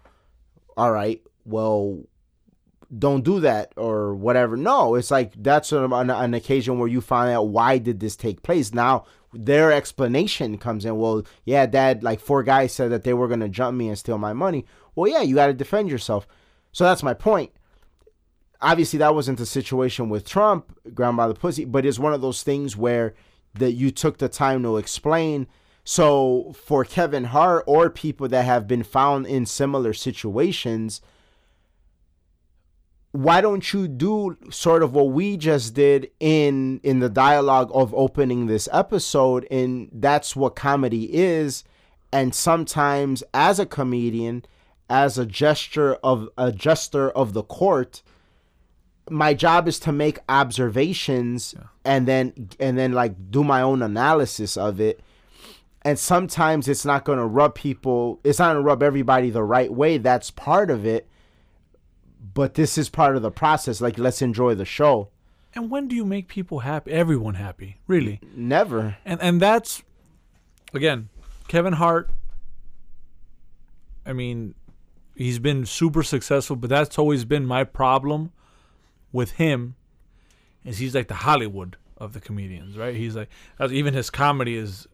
[0.74, 2.04] all right, well,
[2.96, 4.56] don't do that or whatever.
[4.56, 8.16] No, it's like that's an, an, an occasion where you find out why did this
[8.16, 8.72] take place.
[8.72, 9.04] Now
[9.44, 10.96] their explanation comes in.
[10.96, 14.18] Well, yeah, dad, like four guys said that they were gonna jump me and steal
[14.18, 14.64] my money.
[14.94, 16.26] Well, yeah, you got to defend yourself.
[16.72, 17.52] So that's my point.
[18.60, 22.22] Obviously, that wasn't the situation with Trump, ground by the pussy, but it's one of
[22.22, 23.14] those things where
[23.54, 25.46] that you took the time to explain.
[25.84, 31.00] So for Kevin Hart or people that have been found in similar situations,
[33.16, 37.94] why don't you do sort of what we just did in in the dialogue of
[37.94, 39.46] opening this episode?
[39.50, 41.64] And that's what comedy is.
[42.12, 44.44] And sometimes as a comedian
[44.88, 48.02] as a gesture of a jester of the court
[49.08, 51.64] my job is to make observations yeah.
[51.84, 55.00] and then and then like do my own analysis of it.
[55.82, 59.44] And sometimes it's not going to rub people it's not going to rub everybody the
[59.44, 59.98] right way.
[59.98, 61.08] That's part of it
[62.34, 65.08] but this is part of the process like let's enjoy the show
[65.54, 69.82] and when do you make people happy everyone happy really never and and that's
[70.74, 71.08] again
[71.48, 72.10] kevin hart
[74.04, 74.54] i mean
[75.14, 78.32] he's been super successful but that's always been my problem
[79.12, 79.74] with him
[80.66, 82.94] is he's like the Hollywood of the comedians, right?
[82.94, 83.30] He's like
[83.70, 84.86] even his comedy is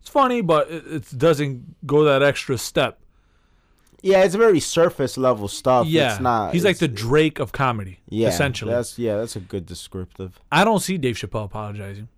[0.00, 3.00] it's funny, but it, it doesn't go that extra step.
[4.02, 5.86] Yeah, it's very surface level stuff.
[5.86, 6.52] Yeah, it's not.
[6.52, 8.00] He's like the Drake of comedy.
[8.08, 8.72] Yeah, essentially.
[8.72, 10.40] That's yeah, that's a good descriptive.
[10.50, 12.08] I don't see Dave Chappelle apologizing.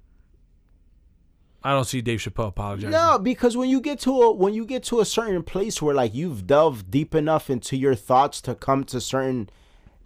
[1.62, 2.90] I don't see Dave Chappelle apologizing.
[2.90, 5.94] No, because when you get to a when you get to a certain place where
[5.94, 9.50] like you've delved deep enough into your thoughts to come to certain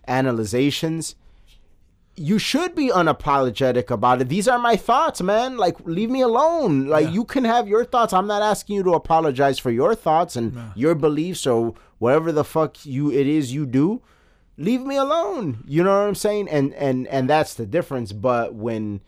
[0.07, 1.15] analyzations,
[2.19, 4.29] you should be unapologetic about it.
[4.29, 5.57] These are my thoughts, man.
[5.57, 6.87] Like, leave me alone.
[6.87, 7.13] Like, yeah.
[7.13, 8.13] you can have your thoughts.
[8.13, 10.73] I'm not asking you to apologize for your thoughts and yeah.
[10.75, 14.03] your beliefs or whatever the fuck you it is you do.
[14.57, 15.65] Leave me alone.
[15.67, 16.49] You know what I'm saying?
[16.49, 18.13] And and and that's the difference.
[18.13, 19.01] But when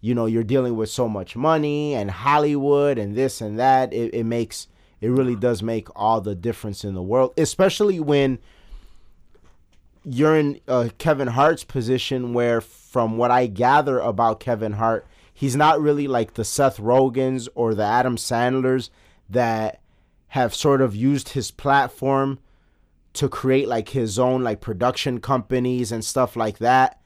[0.00, 4.12] you know you're dealing with so much money and Hollywood and this and that, it,
[4.14, 4.66] it makes
[5.00, 7.34] it really does make all the difference in the world.
[7.36, 8.40] Especially when
[10.08, 15.56] you're in uh, Kevin Hart's position where, from what I gather about Kevin Hart, he's
[15.56, 18.90] not really like the Seth Rogens or the Adam Sandlers
[19.28, 19.80] that
[20.28, 22.38] have sort of used his platform
[23.14, 27.00] to create like his own like production companies and stuff like that.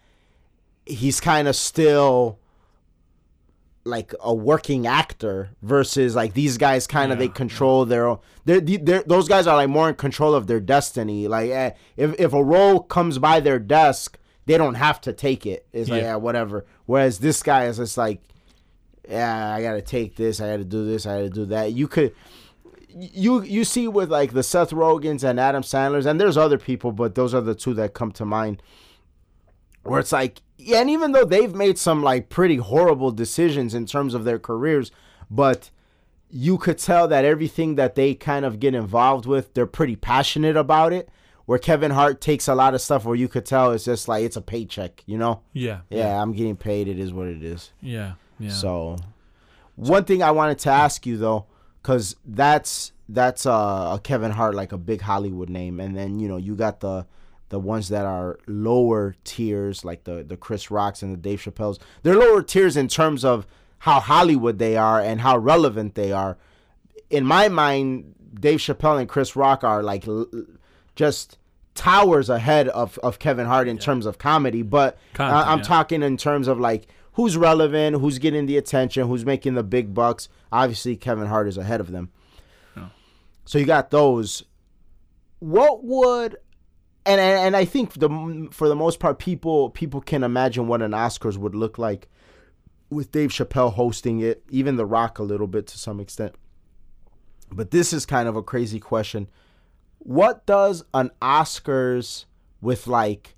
[0.84, 2.39] He's kind of still
[3.84, 8.18] like a working actor versus like these guys kind of yeah, they control their own
[8.44, 11.28] they're, they're, those guys are like more in control of their destiny.
[11.28, 15.46] Like eh, if, if a role comes by their desk they don't have to take
[15.46, 15.66] it.
[15.72, 15.94] It's yeah.
[15.94, 16.66] like yeah whatever.
[16.86, 18.22] Whereas this guy is just like
[19.08, 21.72] yeah i gotta take this i gotta do this i gotta do that.
[21.72, 22.14] You could
[22.94, 26.92] you you see with like the seth rogens and adam sandlers and there's other people
[26.92, 28.62] but those are the two that come to mind
[29.82, 33.86] where it's like yeah, and even though they've made some like pretty horrible decisions in
[33.86, 34.90] terms of their careers,
[35.30, 35.70] but
[36.30, 40.56] you could tell that everything that they kind of get involved with, they're pretty passionate
[40.56, 41.08] about it.
[41.46, 44.22] Where Kevin Hart takes a lot of stuff where you could tell it's just like
[44.22, 45.40] it's a paycheck, you know?
[45.52, 45.80] Yeah.
[45.88, 46.22] Yeah, yeah.
[46.22, 46.86] I'm getting paid.
[46.86, 47.72] It is what it is.
[47.80, 48.12] Yeah.
[48.38, 48.52] Yeah.
[48.52, 48.96] So,
[49.74, 51.46] one thing I wanted to ask you though,
[51.82, 56.28] because that's that's uh, a Kevin Hart like a big Hollywood name, and then you
[56.28, 57.06] know you got the
[57.50, 61.78] the ones that are lower tiers, like the the Chris Rocks and the Dave Chappelles.
[62.02, 63.46] They're lower tiers in terms of
[63.80, 66.38] how Hollywood they are and how relevant they are.
[67.10, 70.26] In my mind, Dave Chappelle and Chris Rock are like l-
[70.96, 71.38] just
[71.74, 74.62] towers ahead of, of Kevin Hart in terms of comedy.
[74.62, 75.64] But Content, I- I'm yeah.
[75.64, 79.92] talking in terms of like who's relevant, who's getting the attention, who's making the big
[79.94, 80.28] bucks.
[80.52, 82.10] Obviously, Kevin Hart is ahead of them.
[83.46, 84.44] So you got those.
[85.40, 86.36] What would
[87.06, 90.82] and, and and I think the for the most part, people people can imagine what
[90.82, 92.08] an Oscars would look like
[92.90, 96.34] with Dave Chappelle hosting it, even The Rock a little bit to some extent.
[97.50, 99.28] But this is kind of a crazy question.
[99.98, 102.24] What does an Oscars
[102.60, 103.34] with like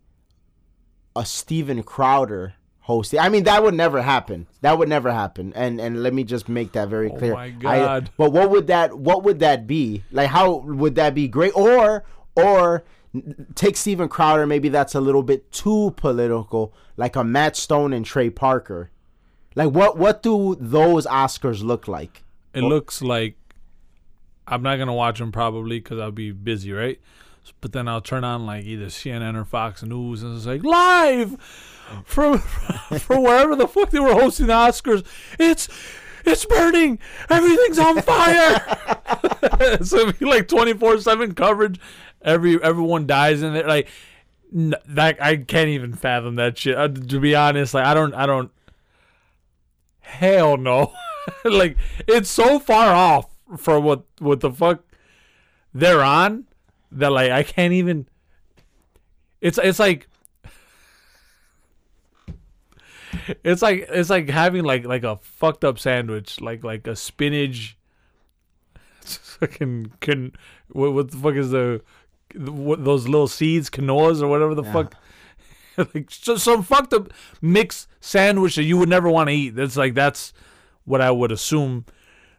[1.14, 3.20] a Steven Crowder hosting?
[3.20, 4.46] I mean, that would never happen.
[4.60, 5.52] That would never happen.
[5.54, 7.32] And and let me just make that very clear.
[7.32, 7.52] Oh clear.
[7.62, 8.10] my I- God.
[8.16, 10.04] but what would that what would that be?
[10.10, 11.56] Like how would that be great?
[11.56, 12.04] Or
[12.36, 12.84] or
[13.54, 18.04] take Steven Crowder, maybe that's a little bit too political, like a Matt Stone and
[18.04, 18.90] Trey Parker.
[19.54, 22.24] Like what what do those Oscars look like?
[22.54, 23.36] It looks like
[24.46, 27.00] I'm not gonna watch them probably because I'll be busy, right?
[27.60, 31.40] But then I'll turn on like either CNN or Fox News, and it's like live
[32.04, 32.38] from
[32.98, 35.04] from wherever the fuck they were hosting the Oscars.
[35.38, 35.68] It's
[36.24, 36.98] it's burning.
[37.28, 38.64] Everything's on fire.
[39.82, 41.80] so it'd be like 24 seven coverage.
[42.24, 43.66] Every everyone dies in it.
[43.66, 43.88] Like
[44.52, 46.76] that, I can't even fathom that shit.
[46.76, 48.50] Uh, to be honest, like I don't, I don't.
[50.00, 50.92] Hell no.
[51.44, 54.82] like it's so far off from what what the fuck
[55.74, 56.44] they're on
[56.90, 58.06] that like I can't even
[59.40, 60.08] it's it's like
[63.44, 67.76] it's like it's like having like like a fucked up sandwich like like a spinach
[69.00, 70.32] fucking can
[70.70, 71.82] what, what the fuck is the
[72.34, 74.94] those little seeds quinoas or whatever the fuck
[75.76, 79.50] like just some fucked up mixed sandwich that you would never want to eat.
[79.50, 80.32] That's like that's
[80.84, 81.84] what I would assume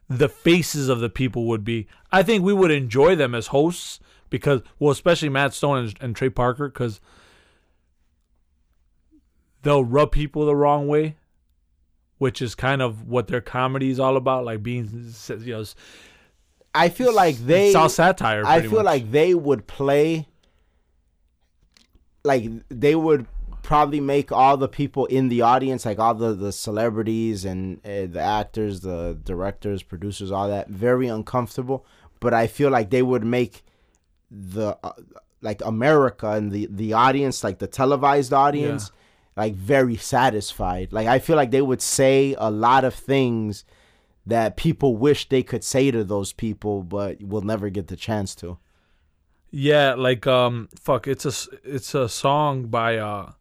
[0.10, 1.88] the faces of the people would be.
[2.12, 6.16] I think we would enjoy them as hosts because, well, especially Matt Stone and, and
[6.16, 7.00] Trey Parker, because
[9.62, 11.16] they'll rub people the wrong way,
[12.18, 15.64] which is kind of what their comedy is all about, like being, you know,
[16.76, 18.44] I feel like they it's all satire.
[18.46, 18.86] I feel much.
[18.86, 20.28] like they would play
[22.24, 23.28] like they would
[23.62, 28.06] probably make all the people in the audience like all the the celebrities and uh,
[28.06, 31.86] the actors the directors producers all that very uncomfortable
[32.20, 33.64] but i feel like they would make
[34.30, 34.92] the uh,
[35.42, 38.92] like america and the the audience like the televised audience
[39.38, 43.64] like very satisfied like i feel like they would say a lot of things
[44.26, 48.34] that people wish they could say to those people but will never get the chance
[48.36, 48.58] to
[49.52, 51.34] Yeah, like um, fuck, it's a
[51.64, 53.34] it's a song by uh,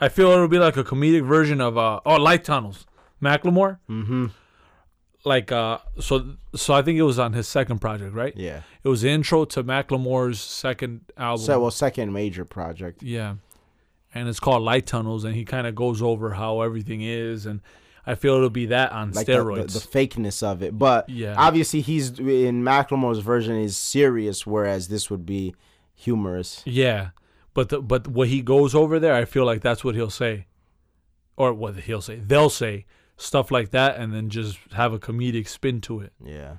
[0.00, 2.86] I feel it'll be like a comedic version of uh, oh, Light Tunnels,
[3.22, 3.78] Macklemore.
[3.88, 4.26] mm-hmm
[5.24, 8.34] Like uh, so so I think it was on his second project, right?
[8.36, 11.44] yeah It was the intro to Macklemore's second album.
[11.46, 13.02] So, well, second major project.
[13.02, 13.34] Yeah,
[14.14, 17.60] and it's called Light Tunnels, and he kind of goes over how everything is, and
[18.10, 19.72] I feel it'll be that on Like the, steroids.
[19.74, 21.34] the, the fakeness of it, but Yeah.
[21.36, 25.54] obviously he's in Macklemore's version is serious, whereas this would be
[25.94, 26.62] humorous.
[26.64, 27.10] Yeah,
[27.54, 30.46] but the, but what he goes over there, I feel like that's what he'll say,
[31.36, 32.16] or what he'll say.
[32.16, 36.12] They'll say stuff like that, and then just have a comedic spin to it.
[36.24, 36.56] Yeah,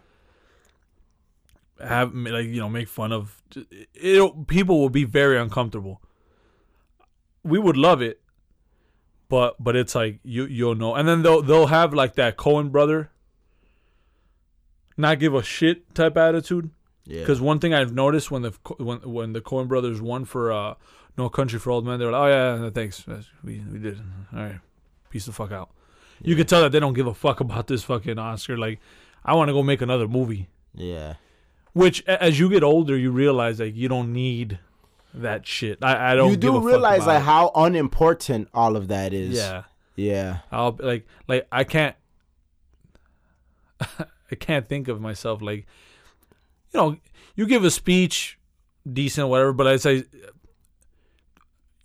[1.81, 4.47] Have like you know make fun of it.
[4.47, 6.01] People will be very uncomfortable.
[7.43, 8.19] We would love it,
[9.30, 12.72] but but it's like you you'll know, and then they'll they'll have like that Coen
[12.72, 13.12] brother.
[14.98, 16.72] Not give a shit type attitude.
[17.06, 17.22] yeah.
[17.22, 20.74] Because one thing I've noticed when the when when the Coen Brothers won for uh,
[21.18, 23.06] No Country for Old Men, they were like, "Oh yeah, yeah, thanks,
[23.44, 24.00] we we did.
[24.34, 24.60] All right,
[25.10, 25.70] peace the fuck out."
[26.22, 28.58] You can tell that they don't give a fuck about this fucking Oscar.
[28.58, 28.82] Like,
[29.24, 30.50] I want to go make another movie.
[30.76, 31.13] yeah,
[31.72, 34.60] Which, as you get older, you realize like you don't need
[35.13, 35.80] that shit.
[35.82, 36.32] I, I don't.
[36.32, 39.38] you give a do fuck realize like how unimportant all of that is.
[39.38, 39.63] Yeah,
[39.95, 41.95] yeah, I'll like like I can't.
[43.82, 45.65] I can't think of myself like,
[46.72, 46.98] you know,
[47.36, 48.38] you give a speech,
[48.92, 50.04] decent whatever, but I say.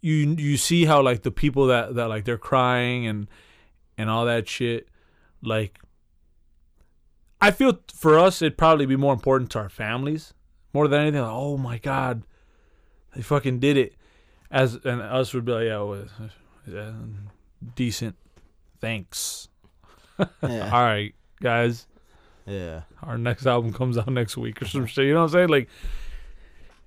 [0.00, 3.26] You you see how like the people that that like they're crying and
[3.96, 4.88] and all that shit,
[5.42, 5.78] like.
[7.40, 10.32] I feel for us it'd probably be more important to our families
[10.74, 11.20] more than anything.
[11.22, 12.22] Like, oh my god,
[13.14, 13.94] they fucking did it.
[14.50, 16.06] As and us would be like, yeah, well,
[16.66, 16.92] yeah
[17.74, 18.16] decent.
[18.80, 19.48] Thanks.
[20.18, 21.86] yeah, All right, guys.
[22.46, 22.82] yeah.
[23.02, 25.06] Our next album comes out next week or some shit.
[25.06, 25.48] You know what I'm saying?
[25.48, 25.68] Like,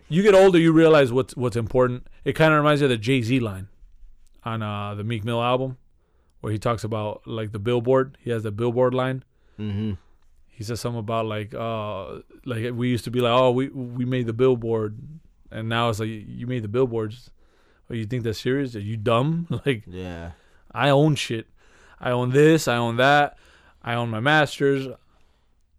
[0.09, 2.07] you get older, you realize what's what's important.
[2.23, 3.67] It kind of reminds you of the Jay Z line
[4.43, 5.77] on uh, the Meek Mill album,
[6.41, 8.17] where he talks about like the billboard.
[8.21, 9.23] He has the billboard line.
[9.59, 9.93] Mm-hmm.
[10.47, 14.05] He says something about like uh like we used to be like oh we we
[14.05, 14.97] made the billboard,
[15.51, 17.29] and now it's like you made the billboards.
[17.89, 18.75] Oh, you think that's serious?
[18.75, 19.47] Are you dumb?
[19.65, 20.31] Like Yeah.
[20.71, 21.47] I own shit.
[21.99, 22.67] I own this.
[22.67, 23.37] I own that.
[23.81, 24.87] I own my masters.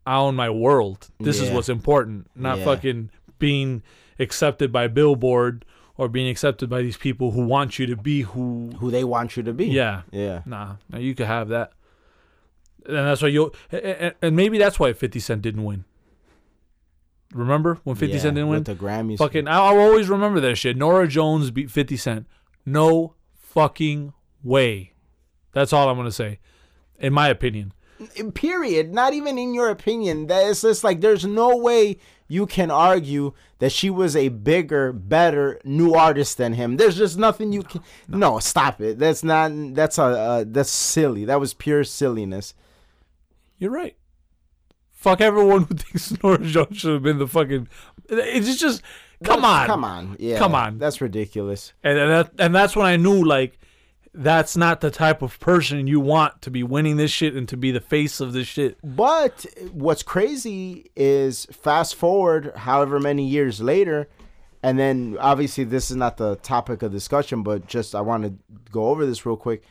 [0.07, 1.11] I own my world.
[1.21, 2.64] This is what's important, not Yeah.
[2.64, 3.83] fucking being
[4.19, 5.64] accepted by Billboard
[5.99, 8.71] or being accepted by these people who want you to be who.
[8.79, 9.66] Who they want you to be.
[9.66, 10.41] Yeah, Yeah.
[10.47, 10.77] nah.
[10.91, 11.73] Now you could have that,
[12.87, 13.53] and that's why you.
[13.71, 15.85] And, and maybe that's why Fifty Cent didn't win.
[17.35, 18.61] Remember when Fifty Yeah, Cent didn't win?
[18.61, 19.18] with the Grammys.
[19.18, 20.76] Fucking, I'll, always remember that shit.
[20.76, 22.26] Norah Jones beat 50 Cent.
[22.64, 24.12] No fucking
[24.43, 24.93] way.
[25.53, 26.39] That's all I'm going to say,
[26.99, 27.72] in my opinion.
[28.35, 28.93] period.
[28.95, 30.26] Not even in your opinion.
[30.29, 31.99] That it's just like there's no way
[32.29, 36.76] you can argue that she was a bigger, better new artist than him.
[36.76, 37.83] There's just nothing you can.
[38.07, 38.99] No, stop it.
[38.99, 39.51] That's not.
[39.74, 40.03] That's a.
[40.05, 41.24] Uh, that's silly.
[41.24, 42.55] That was pure silliness.
[43.59, 43.97] You're right.
[44.99, 47.68] Fuck everyone who thinks Norah Jones should have been the fucking.
[48.09, 48.82] It's just.
[49.22, 49.66] Come on.
[49.68, 50.16] Come on.
[50.18, 50.38] Yeah.
[50.38, 50.78] Come on.
[50.78, 51.72] That's ridiculous.
[51.84, 53.61] And, and, that, and that's when I knew, like,
[54.12, 57.57] that's not the type of person you want to be winning this shit and to
[57.57, 58.76] be the face of this shit.
[58.82, 64.09] But what's crazy is fast forward however many years later,
[64.64, 68.34] and then obviously this is not the topic of discussion, but just I want to
[68.72, 69.62] go over this real quick.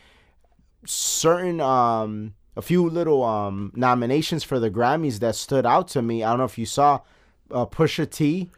[0.86, 6.24] Certain um a few little um nominations for the Grammys that stood out to me.
[6.24, 7.02] I don't know if you saw
[7.52, 8.50] uh, Pusha T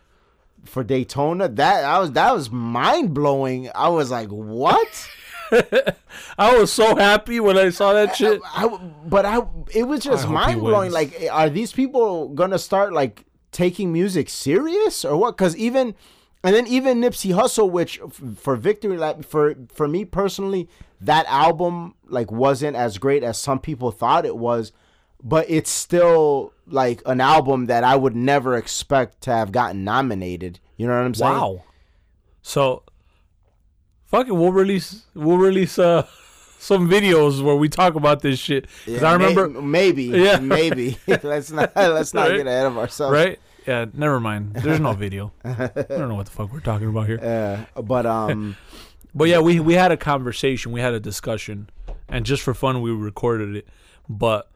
[0.64, 1.50] for Daytona.
[1.50, 3.70] That I was that was mind blowing.
[3.76, 5.10] I was like, what?
[6.38, 8.40] I was so happy when I saw that shit.
[8.46, 8.68] I,
[9.06, 9.42] but I,
[9.74, 10.92] it was just mind blowing.
[10.92, 15.38] Like, are these people gonna start like taking music serious or what?
[15.38, 15.96] Because even,
[16.44, 20.70] and then even Nipsey Hussle, which f- for Victory Lap, for for me personally,
[21.02, 24.72] that album like wasn't as great as some people thought it was,
[25.24, 30.60] but it's still like an album that I would never expect to have gotten nominated.
[30.78, 31.32] You know what I'm saying?
[31.34, 31.64] Wow.
[32.42, 32.84] So,
[34.06, 34.34] fuck it.
[34.34, 35.04] We'll release.
[35.14, 36.06] We'll release uh
[36.60, 38.68] some videos where we talk about this shit.
[38.86, 40.40] Because Yeah, I may- remember, maybe, Yeah.
[40.40, 40.98] maybe.
[41.24, 42.38] let's not let's not Right?
[42.38, 43.14] get ahead of ourselves.
[43.14, 43.40] right?
[43.70, 43.86] Yeah.
[43.94, 44.54] Never mind.
[44.56, 45.32] There's no video.
[45.44, 47.20] I don't know what the fuck we're talking about here.
[47.76, 48.56] Uh, but um.
[49.16, 50.72] But yeah, we we had a conversation.
[50.72, 51.72] We had a discussion,
[52.08, 53.68] and just for fun, we recorded it.
[54.08, 54.52] But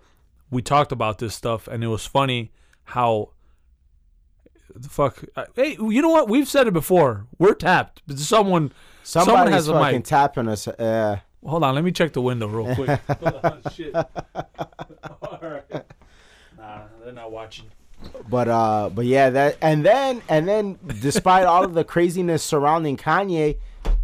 [0.51, 2.51] we talked about this stuff, and it was funny
[2.83, 3.31] how.
[4.75, 5.23] The fuck!
[5.35, 6.29] uh, Hey, you know what?
[6.29, 7.25] We've said it before.
[7.39, 8.03] We're tapped.
[8.15, 10.05] Someone, Somebody's someone has a fucking mic.
[10.05, 10.67] tapping us.
[10.67, 13.01] Uh, Hold on, let me check the window real quick.
[13.21, 13.95] Hold on, shit.
[13.95, 15.85] All right.
[16.59, 17.65] Nah, they're not watching.
[18.29, 22.97] But uh, but yeah, that and then and then, despite all of the craziness surrounding
[22.97, 23.57] Kanye,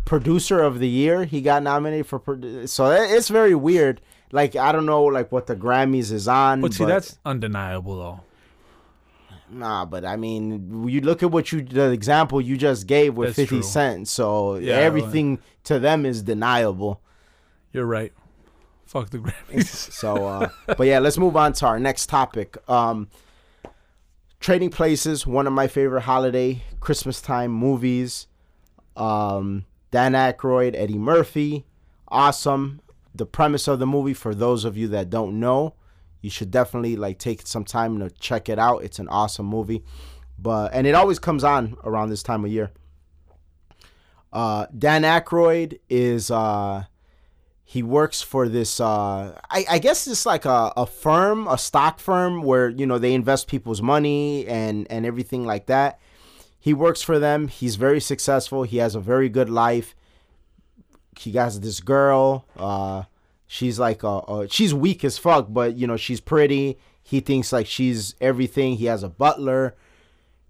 [0.05, 2.19] producer of the year, he got nominated for.
[2.19, 4.01] produ- So it's very weird.
[4.31, 6.61] Like I don't know, like what the Grammys is on.
[6.61, 8.19] But see, that's undeniable, though.
[9.49, 9.85] nah.
[9.85, 13.35] But I mean, you look at what you the example you just gave with That's
[13.37, 13.63] Fifty true.
[13.63, 14.07] Cent.
[14.07, 17.01] So Yeah, everything to them is deniable.
[17.73, 18.13] You're right.
[18.85, 19.91] Fuck the Grammys.
[19.99, 22.57] So, uh, but yeah, let's move on to our next topic.
[22.69, 23.07] Um,
[24.39, 28.27] Trading Places, one of my favorite holiday Christmas time movies.
[28.95, 31.65] Um, Dan Aykroyd, Eddie Murphy,
[32.07, 32.79] awesome.
[33.13, 35.73] The premise of the movie, for those of you that don't know,
[36.21, 38.83] you should definitely like take some time to check it out.
[38.83, 39.83] It's an awesome movie,
[40.37, 42.71] but and it always comes on around this time of year.
[44.31, 46.85] Uh, Dan Aykroyd is uh,
[47.69, 51.99] he works for this uh I, I guess it's like a, a firm a stock
[51.99, 55.99] firm where you know they invest people's money and and everything like that.
[56.59, 57.47] He works for them.
[57.47, 58.63] He's very successful.
[58.63, 59.93] He has a very good life.
[61.19, 63.03] He has this girl uh
[63.45, 66.79] she's like uh, uh she's weak as fuck but you know she's pretty.
[67.03, 68.77] He thinks like she's everything.
[68.77, 69.75] He has a butler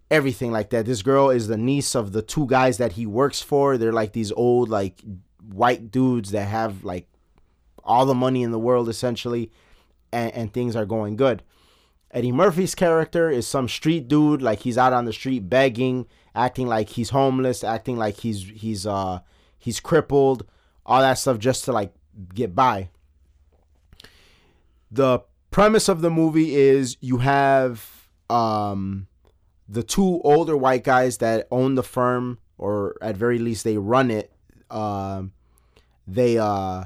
[0.10, 0.86] everything like that.
[0.86, 3.78] This girl is the niece of the two guys that he works for.
[3.78, 5.04] They're like these old like
[5.48, 7.08] white dudes that have like
[7.84, 9.52] all the money in the world essentially
[10.12, 11.44] and, and things are going good.
[12.12, 16.68] Eddie murphy's character is some street dude like he's out on the street begging acting
[16.68, 19.20] like he's homeless acting like he's he's uh
[19.58, 20.46] he's crippled
[20.86, 21.94] all that stuff just to like
[22.34, 22.90] get by.
[24.92, 25.20] The
[25.52, 29.08] premise of the movie is you have um
[29.68, 34.10] the two older white guys that own the firm or at very least they run
[34.10, 34.32] it
[34.72, 35.32] um
[36.08, 36.86] they uh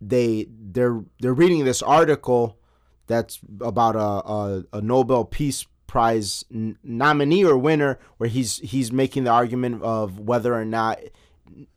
[0.00, 2.58] they they're they're reading this article
[3.06, 8.92] that's about a a, a Nobel Peace Prize n- nominee or winner, where he's he's
[8.92, 11.00] making the argument of whether or not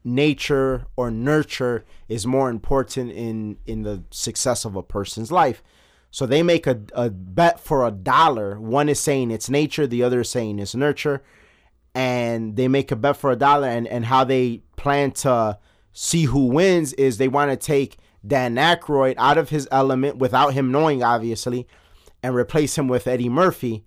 [0.04, 5.64] nature or nurture is more important in in the success of a person's life.
[6.12, 8.60] So they make a, a bet for a dollar.
[8.60, 11.24] One is saying it's nature, the other is saying it's nurture.
[11.96, 15.58] And they make a bet for a dollar and, and how they plan to
[15.94, 20.54] see who wins is they want to take Dan Aykroyd out of his element without
[20.54, 21.68] him knowing, obviously,
[22.22, 23.86] and replace him with Eddie Murphy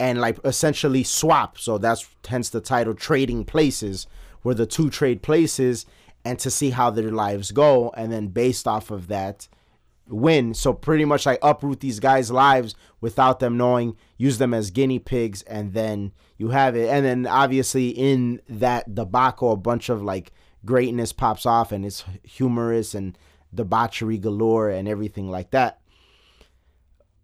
[0.00, 1.58] and like essentially swap.
[1.58, 4.06] So that's hence the title Trading Places,
[4.42, 5.84] where the two trade places
[6.24, 7.92] and to see how their lives go.
[7.96, 9.48] And then based off of that,
[10.08, 10.54] win.
[10.54, 14.98] So pretty much like uproot these guys' lives without them knowing, use them as guinea
[14.98, 16.88] pigs, and then you have it.
[16.88, 20.32] And then obviously in that debacle, a bunch of like
[20.64, 23.16] greatness pops off and it's humorous and
[23.54, 25.80] debauchery galore and everything like that.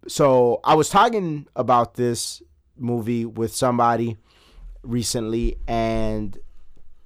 [0.07, 2.41] So I was talking about this
[2.77, 4.17] movie with somebody
[4.83, 6.37] recently and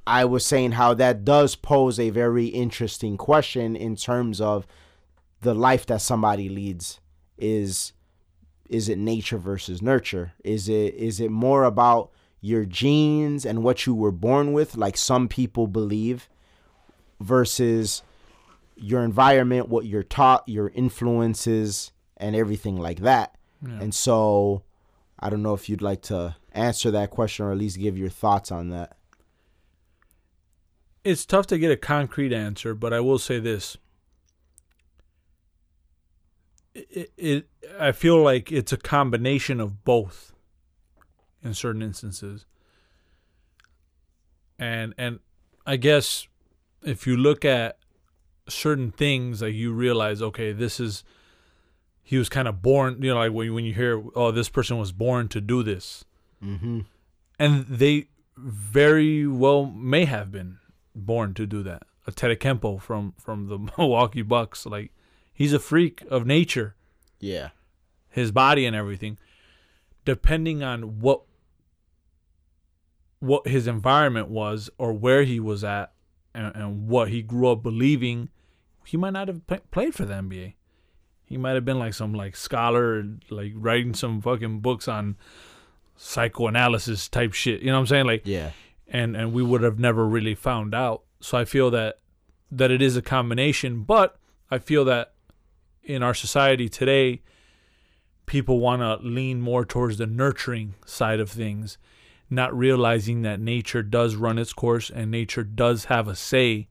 [0.05, 4.65] I was saying how that does pose a very interesting question in terms of
[5.41, 6.99] the life that somebody leads
[7.37, 7.93] is
[8.69, 12.11] is it nature versus nurture is it is it more about
[12.41, 16.29] your genes and what you were born with like some people believe
[17.19, 18.03] versus
[18.75, 23.35] your environment what you're taught your influences and everything like that
[23.65, 23.79] Yeah.
[23.81, 24.63] and so
[25.19, 28.09] i don't know if you'd like to answer that question or at least give your
[28.09, 28.95] thoughts on that
[31.03, 33.77] It's tough to get a concrete answer, but I will say this.
[36.89, 37.49] It, it
[37.79, 40.33] I feel like it's a combination of both
[41.43, 42.45] in certain instances.
[44.57, 45.19] And and
[45.65, 46.27] I guess
[46.83, 47.77] if you look at
[48.47, 51.03] certain things like you realize okay this is
[52.01, 54.79] he was kind of born you know like when, when you hear oh this person
[54.79, 56.03] was born to do this
[56.43, 56.79] mm-hmm
[57.39, 60.59] and they very well may have been
[60.93, 61.83] born to do that.
[62.07, 64.91] Antetokounmpo from from the Milwaukee Bucks, like
[65.39, 66.75] he's a freak of nature,
[67.19, 67.49] yeah
[68.09, 69.17] his body and everything.
[70.03, 71.21] Depending on what
[73.19, 75.91] what his environment was or where he was at
[76.33, 78.29] and, and what he grew up believing,
[78.85, 80.53] he might not have played for the NBA.
[81.25, 85.15] He might have been like some like scholar, like writing some fucking books on
[85.95, 87.61] psychoanalysis type shit.
[87.61, 88.05] You know what I'm saying?
[88.05, 88.51] Like yeah
[88.87, 91.03] and and we would have never really found out.
[91.21, 91.99] So I feel that
[92.51, 94.17] that it is a combination, but
[94.49, 95.13] I feel that
[95.89, 97.21] in our society today,
[98.25, 101.77] people want to lean more towards the nurturing side of things,
[102.29, 106.67] not realizing that nature does run its course and nature does have a say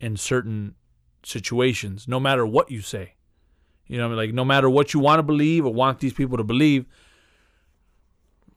[0.00, 0.74] in certain
[1.24, 3.14] situations, no matter what you say.
[3.86, 4.28] You know, what I mean?
[4.28, 6.86] like no matter what you want to believe or want these people to believe,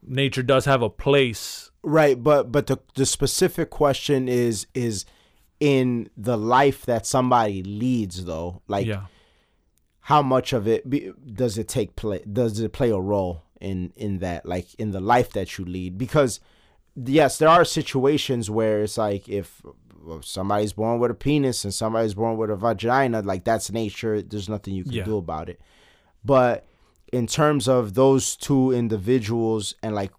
[0.02, 5.06] nature does have a place Right, but but the the specific question is is
[5.60, 8.62] in the life that somebody leads though.
[8.68, 9.06] Like yeah.
[10.10, 11.12] How much of it be,
[11.44, 15.00] does it take play does it play a role in in that like in the
[15.00, 16.40] life that you lead because
[17.22, 19.62] yes, there are situations where it's like if
[20.22, 24.50] somebody's born with a penis and somebody's born with a vagina, like that's nature, there's
[24.50, 25.04] nothing you can Yeah.
[25.06, 25.60] do about it.
[26.26, 26.66] But
[27.14, 30.12] in terms of those two individuals and like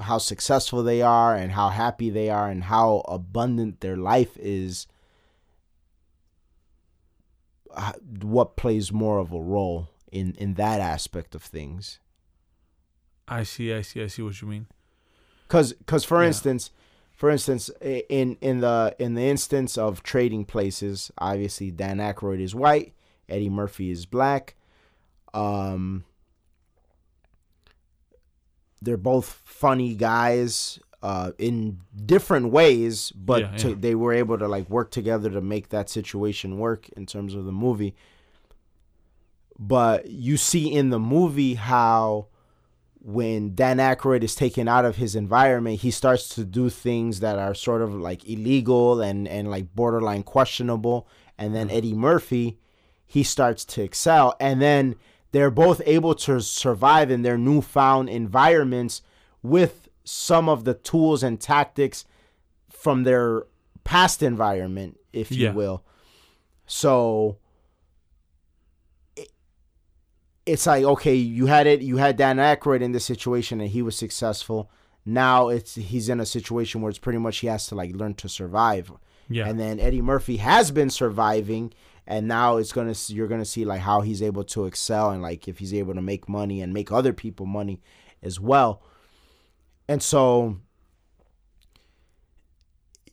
[0.00, 4.86] how successful they are and how happy they are and how abundant their life is
[8.22, 12.00] what plays more of a role in in that aspect of things
[13.30, 14.66] I see, I see, I see what you mean.
[15.48, 16.28] cuz cuz for Yeah.
[16.28, 16.70] instance
[17.12, 22.54] for instance in in the in the instance of trading places obviously Dan Aykroyd is
[22.54, 22.94] white
[23.28, 24.54] Eddie Murphy is black
[25.34, 26.04] um
[28.80, 33.74] they're both funny guys uh, in different ways, but Yeah, to, yeah.
[33.78, 37.44] they were able to like work together to make that situation work in terms of
[37.44, 37.94] the movie.
[39.58, 42.26] But you see in the movie how
[43.00, 47.38] when Dan Aykroyd is taken out of his environment, he starts to do things that
[47.38, 51.08] are sort of like illegal and and like borderline questionable.
[51.36, 52.58] And then Eddie Murphy,
[53.06, 54.96] he starts to excel, and then
[55.30, 59.02] they're both able to survive in their newfound environments
[59.42, 62.04] with some of the tools and tactics
[62.70, 63.44] from their
[63.84, 65.52] past environment, if you Yeah.
[65.52, 65.84] will.
[66.66, 67.36] So
[69.16, 69.32] it-
[70.46, 73.82] it's like okay, you had it, you had Dan Aykroyd in this situation, and he
[73.82, 74.70] was successful.
[75.04, 78.14] Now it's he's in a situation where it's pretty much he has to like learn
[78.14, 78.90] to survive.
[79.28, 79.46] Yeah.
[79.46, 81.72] And then Eddie Murphy has been surviving,
[82.06, 85.48] and now it's gonna you're gonna see like how he's able to excel and like
[85.48, 87.80] if he's able to make money and make other people money
[88.22, 88.82] as well.
[89.88, 90.58] And so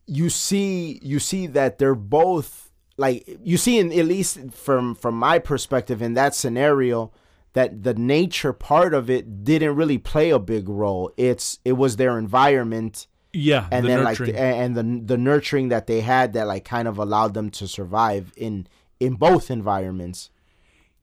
[0.08, 5.16] you see you see that they're both like you see in at least from from
[5.18, 7.12] my perspective in that scenario
[7.54, 11.12] that the nature part of it didn't really play a big role.
[11.18, 14.30] It's it was their environment Yeah, and the then nurturing.
[14.34, 17.50] like the, and the the nurturing that they had that like kind of allowed them
[17.52, 18.68] to survive in
[19.00, 20.30] in both environments.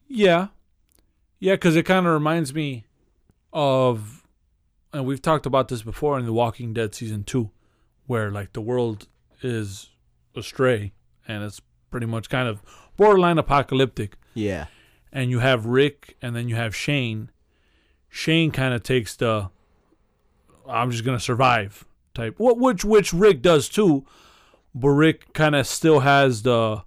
[0.09, 0.49] Yeah.
[1.41, 2.85] Yeah, because it kind of reminds me
[3.53, 4.22] of,
[4.93, 7.51] and we've talked about this before in The Walking Dead season two,
[8.07, 9.09] where like the world
[9.43, 9.90] is
[10.36, 10.93] astray
[11.26, 12.62] and it's pretty much kind of
[12.97, 14.16] borderline apocalyptic.
[14.34, 14.66] Yeah.
[15.12, 17.30] And you have Rick and then you have Shane.
[18.09, 19.51] Shane kind of takes the
[20.68, 21.84] I'm just going to survive
[22.14, 24.07] type, wh- which, which Rick does too.
[24.74, 26.82] But Rick kind of still has the,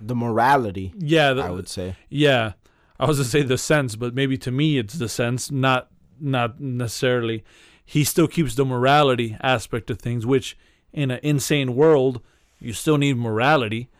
[0.00, 1.96] The morality, yeah, the, I would say.
[2.10, 2.52] Yeah,
[2.98, 5.90] I was gonna say the sense, but maybe to me it's the sense, not
[6.20, 7.44] not necessarily.
[7.84, 10.56] He still keeps the morality aspect of things, which
[10.92, 12.20] in an insane world
[12.58, 13.90] you still need morality,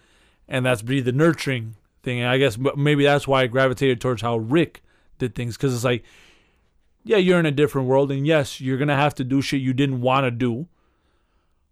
[0.48, 2.20] and that's be the nurturing thing.
[2.20, 4.82] And I guess maybe that's why I gravitated towards how Rick
[5.18, 6.04] did things, because it's like,
[7.04, 9.74] yeah, you're in a different world, and yes, you're gonna have to do shit you
[9.74, 10.66] didn't want to do,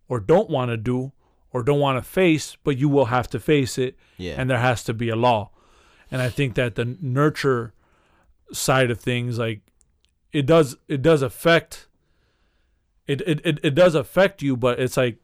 [0.09, 1.13] or don't want to do,
[1.53, 4.35] or don't want to face, but you will have to face it Yeah.
[4.37, 5.51] and there has to be a law.
[6.11, 7.73] And I think that the nurture
[8.53, 9.61] side of things, like
[10.33, 11.89] it does, it does affect.
[13.07, 15.19] It it it, it does affect you, but it's like,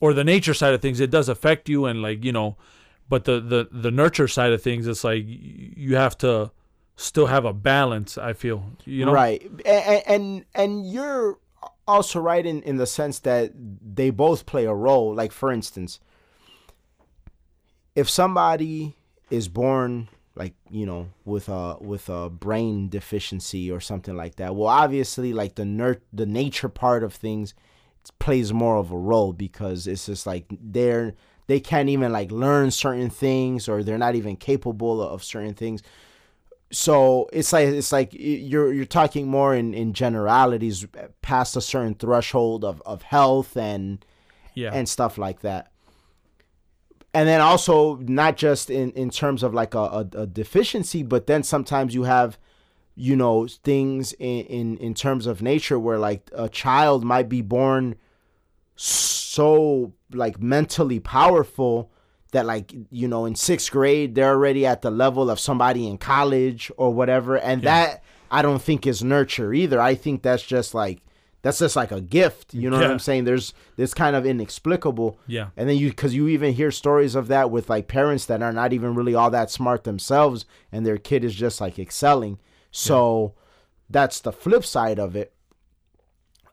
[0.00, 2.56] or the nature side of things, it does affect you, and like you know,
[3.08, 6.50] but the the the nurture side of things, it's like you have to
[6.96, 8.18] still have a balance.
[8.18, 11.38] I feel you know, right and, and and you're
[11.86, 16.00] also right in in the sense that they both play a role like for instance
[17.94, 18.96] if somebody
[19.30, 24.54] is born like you know with a with a brain deficiency or something like that.
[24.54, 27.54] Well obviously like the ner- the nature part of things
[28.18, 31.14] plays more of a role because it's just like they're
[31.46, 35.82] they can't even like learn certain things or they're not even capable of certain things.
[36.72, 40.86] So it's like it's like you're you're talking more in in generalities
[41.22, 44.04] past a certain threshold of of health and
[44.54, 45.70] yeah, and stuff like that
[47.14, 51.26] and then also not just in in terms of like a, a, a deficiency but
[51.26, 52.38] then sometimes you have
[52.96, 57.40] you know things in, in in terms of nature where like a child might be
[57.40, 57.94] born
[58.76, 61.90] so like mentally powerful
[62.32, 65.96] that like you know in sixth grade they're already at the level of somebody in
[65.96, 67.36] college or whatever.
[67.38, 69.80] And that i don't think is nurture either.
[69.80, 71.00] I think that's just like
[71.44, 75.18] that's just like a gift you know what i'm saying there's this kind of inexplicable
[75.26, 78.42] yeah, and then you, because you even hear stories of that with like parents that
[78.42, 82.38] are not even really all that smart themselves, and their kid is just like excelling.
[82.70, 83.34] So
[83.90, 85.32] that's the flip side of it.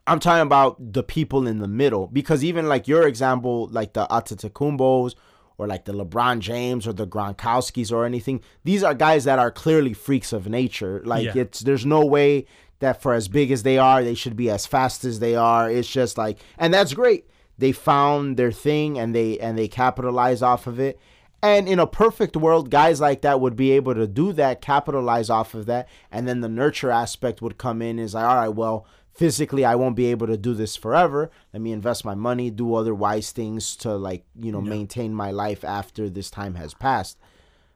[0.06, 4.06] I'm talking about the people in the middle because even like your example, like the
[4.10, 5.14] Antetokounmpos
[5.58, 9.50] or like the LeBron James or the Gronkowskis or anything, these are guys that are
[9.52, 11.02] clearly freaks of nature.
[11.04, 11.42] Like Yeah.
[11.42, 12.46] it's there's no way
[12.82, 15.70] that for as big as they are, they should be as fast as they are.
[15.70, 17.26] It's just like, and that's great.
[17.56, 20.98] They found their thing and they and they capitalize off of it.
[21.42, 25.30] And in a perfect world, guys like that would be able to do that, capitalize
[25.30, 27.98] off of that, and then the nurture aspect would come in.
[27.98, 31.30] Is like, all right, well, physically I won't be able to do this forever.
[31.52, 35.30] Let me invest my money, do other wise things to like, you know, maintain my
[35.30, 37.18] life after this time has passed.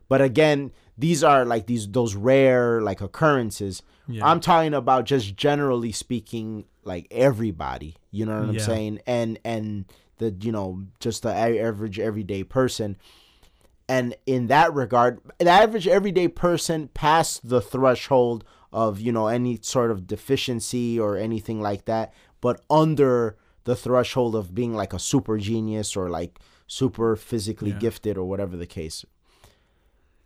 [0.09, 3.83] But again, these are like these those rare like occurrences.
[4.09, 4.27] Yeah.
[4.27, 7.97] I'm talking about just generally speaking, like everybody.
[8.11, 9.01] You know what I'm saying?
[9.07, 9.85] And and
[10.19, 12.97] the you know just the average everyday person.
[13.89, 19.59] And in that regard, the average everyday person past the threshold of you know any
[19.63, 24.99] sort of deficiency or anything like that, but under the threshold of being like a
[24.99, 26.39] super genius or like
[26.69, 27.79] super physically Yeah.
[27.79, 29.05] gifted or whatever the case.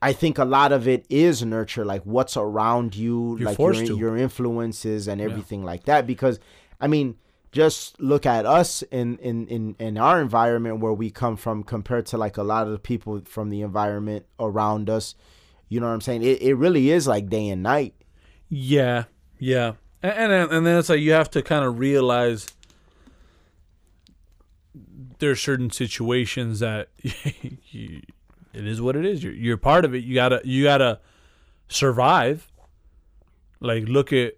[0.03, 3.98] I think a lot of it is nurture, like what's around you, You're like your,
[3.98, 6.07] your influences and everything like that.
[6.07, 6.40] Because,
[6.80, 7.16] I mean,
[7.53, 12.07] just look at us in, in, in, in our environment where we come from compared
[12.07, 15.14] to like a lot of the people from the environment around us.
[15.68, 16.22] You know what I'm saying?
[16.22, 17.94] It, it really is like day and night.
[18.48, 19.05] Yeah,
[19.38, 22.48] yeah, and and, then- and then it's like you have to kind of realize
[25.18, 26.88] there are certain situations that
[27.70, 28.01] you,
[28.53, 29.22] it is what it is.
[29.22, 30.05] You're you're part of it.
[30.05, 31.01] You gotta you gotta
[31.68, 32.51] survive.
[33.61, 34.34] Like look at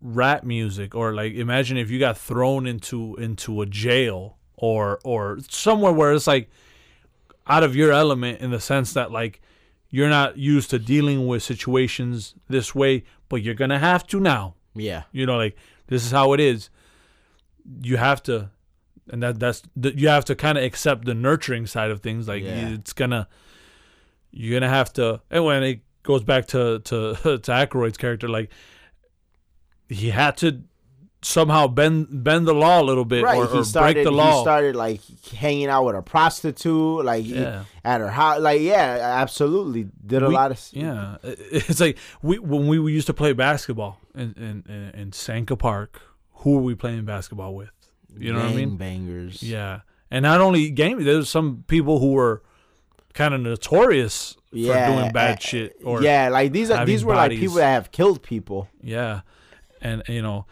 [0.00, 5.38] rap music, or like imagine if you got thrown into into a jail or or
[5.48, 6.50] somewhere where it's like
[7.46, 9.40] out of your element in the sense that like
[9.90, 14.54] you're not used to dealing with situations this way, but you're gonna have to now.
[14.74, 15.02] Yeah.
[15.12, 16.70] You know, like this is how it is.
[17.82, 18.50] You have to,
[19.10, 22.28] and that that's the, you have to kind of accept the nurturing side of things.
[22.28, 22.68] Like Yeah.
[22.70, 23.28] it's gonna,
[24.30, 25.20] you're gonna have to.
[25.30, 28.50] And when it goes back to to to Aykroyd's character, like
[29.88, 30.62] he had to
[31.24, 33.36] somehow bend bend the law a little bit Right.
[33.38, 33.94] or, or started.
[33.94, 34.38] break the law.
[34.38, 35.00] He started like
[35.32, 37.64] hanging out with a prostitute, like Yeah.
[37.84, 38.40] at her house.
[38.40, 39.88] Like yeah, absolutely.
[40.04, 40.60] Did a We- lot of.
[40.72, 45.56] Yeah, it's like we when we used to play basketball in in in, in Sanka
[45.56, 46.00] Park.
[46.42, 47.70] Who were we playing basketball with?
[48.18, 48.76] You know what I mean?
[48.76, 49.42] Bangers.
[49.42, 51.02] Yeah, and not only game.
[51.02, 52.42] There's some people who were
[53.14, 55.76] kind of notorious for doing bad uh, shit.
[55.84, 58.68] Or yeah, like these are these were like people that have killed people.
[58.80, 59.22] yeah,
[59.80, 60.46] and you know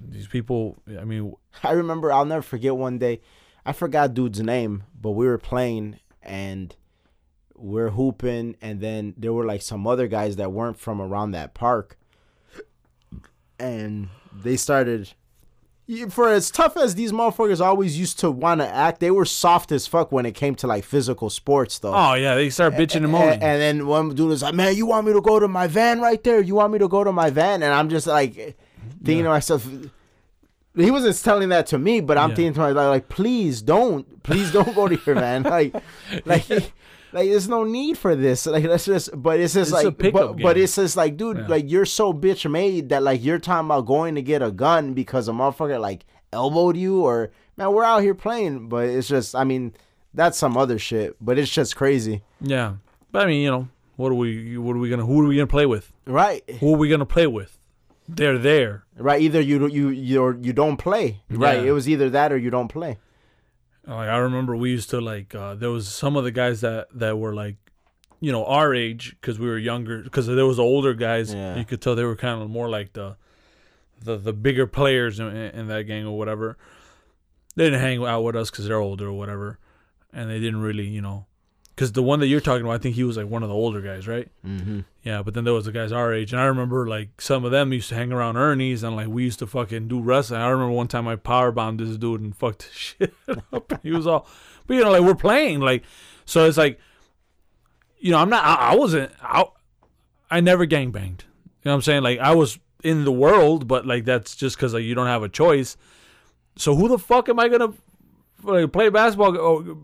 [0.00, 0.76] these people.
[0.98, 3.20] I mean, I remember I'll never forget one day.
[3.64, 6.74] I forgot dude's name, but we were playing and
[7.54, 11.54] we're hooping and then there were like some other guys that weren't from around that
[11.54, 11.96] park.
[13.58, 15.06] And they started Yeah,
[16.10, 19.72] for as tough as these motherfuckers always used to want to act, they were soft
[19.72, 21.92] as fuck when it came to like physical sports though.
[21.94, 23.34] oh yeah, they start bitching and moaning.
[23.34, 25.66] And, and then one dude was like, "Man, you want me to go to my
[25.66, 26.40] van right there?
[26.40, 28.34] You want me to go to my van?" And I'm just like
[29.04, 29.66] thinking to myself,
[30.76, 32.36] he wasn't telling that to me, but I'm Yeah.
[32.36, 35.74] thinking to myself, like, "Please don't, please don't go to your van." Like,
[36.24, 36.72] like,
[37.12, 38.46] like, there's no need for this.
[38.46, 39.10] Like, that's just.
[39.14, 41.46] But it's just It's like, but, but it's just like, dude, Yeah.
[41.46, 44.94] like you're so bitch made that like you're talking about going to get a gun
[44.94, 48.68] because a motherfucker like elbowed you or man, we're out here playing.
[48.68, 49.74] But it's just, I mean,
[50.14, 51.16] that's some other shit.
[51.20, 52.74] But it's just crazy, yeah,
[53.10, 54.56] but I mean, you know, what are we?
[54.58, 55.04] What are we gonna?
[55.06, 55.92] Who are we gonna play with?
[56.06, 56.42] right?
[56.60, 57.58] Who are we gonna play with?
[58.08, 58.84] They're there.
[58.96, 59.22] Right.
[59.22, 61.20] Either you you you you don't play.
[61.30, 61.60] Right.
[61.62, 61.68] Yeah.
[61.68, 62.98] It was either that or you don't play.
[63.86, 66.86] Like I remember we used to like uh, there was some of the guys that
[66.94, 67.56] that were like
[68.20, 71.56] you know our age because we were younger because there was older guys Yeah.
[71.56, 73.16] you could tell they were kind of more like the
[74.04, 76.56] the the bigger players in, in that gang or whatever
[77.56, 79.58] they didn't hang out with us because they're older or whatever
[80.12, 81.26] and they didn't really you know
[81.74, 83.54] because the one that you're talking about I think he was like one of the
[83.54, 84.80] older guys right Mm-hmm.
[85.02, 87.50] yeah, but then there was the guys our age, and I remember like some of
[87.50, 90.40] them used to hang around Ernie's, and like we used to fucking do wrestling.
[90.40, 93.14] I remember one time I power bombed this dude and fucked shit
[93.52, 93.72] up.
[93.82, 94.26] he was all,
[94.66, 95.82] but you know, like we're playing, like
[96.24, 96.78] so it's like,
[97.98, 99.44] you know, I'm not, I, I wasn't, I,
[100.30, 101.24] I never gang banged.
[101.62, 102.02] You know what I'm saying?
[102.02, 105.22] Like I was in the world, but like that's just because like you don't have
[105.22, 105.76] a choice.
[106.56, 107.72] So who the fuck am I gonna
[108.68, 109.74] play basketball uh,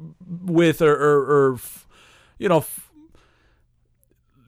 [0.44, 1.58] with or or, or
[2.38, 2.64] you know?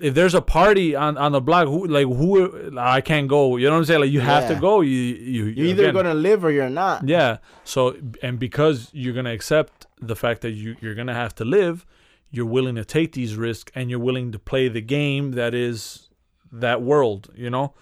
[0.01, 3.57] If there's a party on, on the block, who like who I can't go.
[3.59, 4.01] You know what I'm saying?
[4.01, 4.81] Like you have to go.
[4.81, 7.07] You you You're either again, gonna live or you're not.
[7.07, 7.37] yeah.
[7.65, 11.85] So and because you're gonna accept the fact that you you're gonna have to live,
[12.31, 16.09] you're willing to take these risks and you're willing to play the game that is
[16.51, 17.29] that world.
[17.35, 17.75] You know,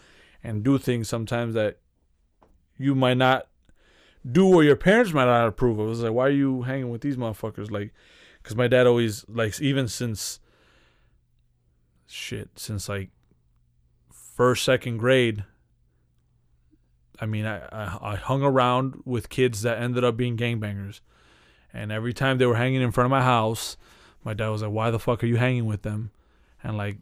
[0.43, 1.79] and do things sometimes that
[2.77, 3.47] you might not
[4.31, 5.91] do what your parents might not approve of.
[5.91, 7.71] It's like why are you hanging with these motherfuckers?
[7.71, 7.93] Like,
[8.43, 10.41] because my dad always like even since
[12.07, 13.11] shit since like
[14.11, 15.45] first second grade
[17.21, 21.01] I mean, I, I I hung around with kids that ended up being gangbangers,
[21.73, 23.77] and every time they were hanging in front of my house,
[24.25, 26.13] my dad was like, "Why the fuck are you hanging with them?"
[26.63, 26.99] And like,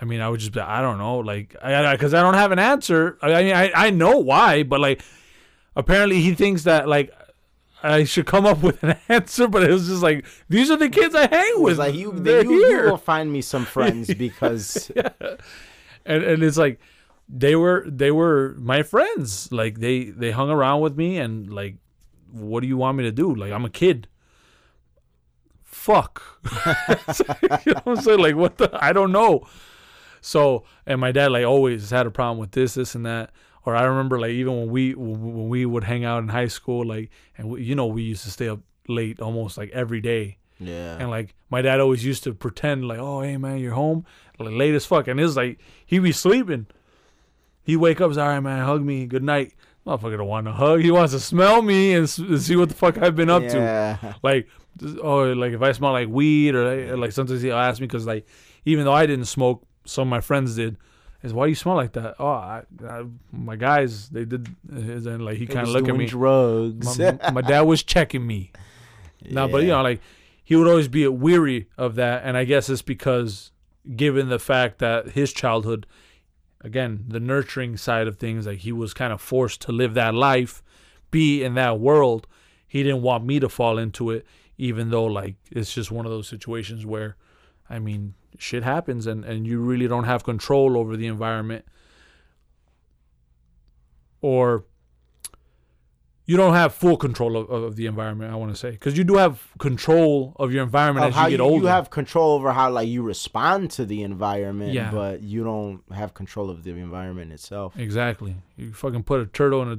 [0.00, 2.52] I mean, I would just be, I don't know, like, I because I, don't have
[2.52, 3.18] an answer.
[3.22, 5.02] I, I mean, I I know why, but like,
[5.78, 7.10] apparently he thinks that like.
[7.80, 10.88] I should come up with an answer, but it was just like these are the
[10.88, 11.78] kids I hang with.
[11.78, 14.90] like you, They're you, you will find me some friends because
[16.04, 16.80] and and it's like
[17.28, 19.52] they were they were my friends.
[19.52, 21.76] Like they they hung around with me and like
[22.32, 23.32] what do you want me to do?
[23.32, 24.08] Like i'm a kid.
[25.62, 26.20] Fuck.
[27.64, 29.46] You know what i'm saying like what the i don't know.
[30.20, 33.30] So and my dad like always had a problem with this this and that
[33.64, 36.84] or i remember like even when we when we would hang out in high school
[36.86, 40.36] like and we, you know we used to stay up late almost like every day
[40.60, 44.04] yeah, and like my dad always used to pretend like, oh hey man, you're home,
[44.40, 45.06] like late as fuck.
[45.06, 46.66] And it's like he be sleeping.
[47.62, 49.54] He wake up, all right man, hug me, good night.
[49.86, 50.80] Motherfucker don't want to hug.
[50.80, 53.56] He wants to smell me and, s- see what the fuck I've been up to.
[54.24, 54.48] Like,
[55.00, 58.04] oh, like if I smell like weed or like, like sometimes he'll ask me because
[58.06, 58.26] like
[58.64, 60.76] even though I didn't smoke, some of my friends did.
[61.22, 62.14] Is why do you smell like that?
[62.20, 64.54] Oh, I, I, my guys, they did.
[64.70, 66.06] And like he kind of was look at me.
[66.06, 66.98] Drugs.
[66.98, 68.52] My, my dad was checking me.
[69.28, 70.00] No, but you know, like
[70.44, 73.50] he would always be weary of that, and I guess it's because,
[73.96, 75.86] given the fact that his childhood,
[76.60, 80.14] again, the nurturing side of things, like he was kind of forced to live that
[80.14, 80.62] life,
[81.10, 82.28] be in that world.
[82.66, 84.24] He didn't want me to fall into it,
[84.56, 87.16] even though like it's just one of those situations where
[87.70, 91.64] I mean, shit happens and, and you really don't have control over the environment.
[94.20, 94.64] Or
[96.26, 98.70] you don't have full control of, of the environment, I want to say.
[98.72, 101.62] Because you do have control of your environment Of as how you you, get older.
[101.62, 104.90] you have control over how like you respond to the environment, Yeah.
[104.90, 107.74] but you don't have control of the environment itself.
[107.78, 108.36] Exactly.
[108.56, 109.78] You fucking put a turtle in a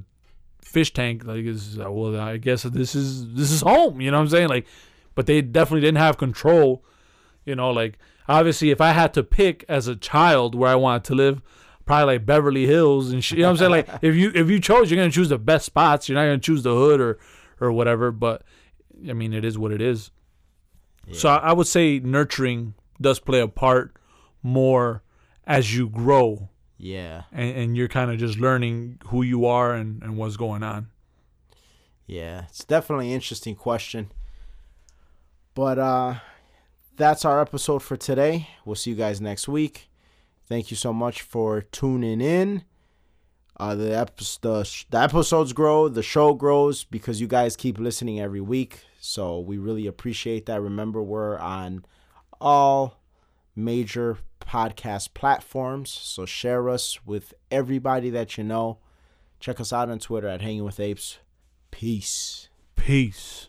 [0.65, 4.01] fish tank, like is well, I guess this is this is home.
[4.01, 4.49] You know what I'm saying?
[4.49, 4.65] Like,
[5.15, 6.83] but they definitely didn't have control.
[7.50, 7.97] You know, like
[8.28, 11.41] obviously, if I had to pick as a child where I wanted to live,
[11.86, 13.39] probably like Beverly Hills and shit.
[13.39, 13.72] You know what I'm saying?
[13.72, 16.08] Like, if you if you chose, you're gonna choose the best spots.
[16.08, 17.20] You're not gonna choose the hood or
[17.60, 18.12] or whatever.
[18.12, 18.43] But
[19.10, 20.12] I mean, it is what it is.
[21.12, 23.95] So I, I would say nurturing does play a part
[24.43, 25.02] more
[25.47, 30.04] as you grow Yeah, and, and you're kind of just learning who you are and,
[30.04, 30.89] and what's going on.
[32.06, 34.12] yeah, it's definitely an interesting question.
[35.56, 36.16] But uh,
[37.00, 38.50] that's our episode for today.
[38.66, 39.89] We'll see you guys next week.
[40.47, 42.64] Thank you so much for tuning in.
[43.58, 48.20] Uh, the, ep- the the episodes grow, the show grows because you guys keep listening
[48.20, 48.82] every week.
[49.00, 50.62] So we really appreciate that.
[50.62, 51.86] Remember, we're on
[52.39, 53.02] all
[53.56, 55.91] major podcast platforms.
[55.91, 58.80] So share us with everybody that you know.
[59.39, 61.20] Check us out on Twitter at Hanging with Apes.
[61.72, 62.50] Peace.
[62.76, 63.47] Peace.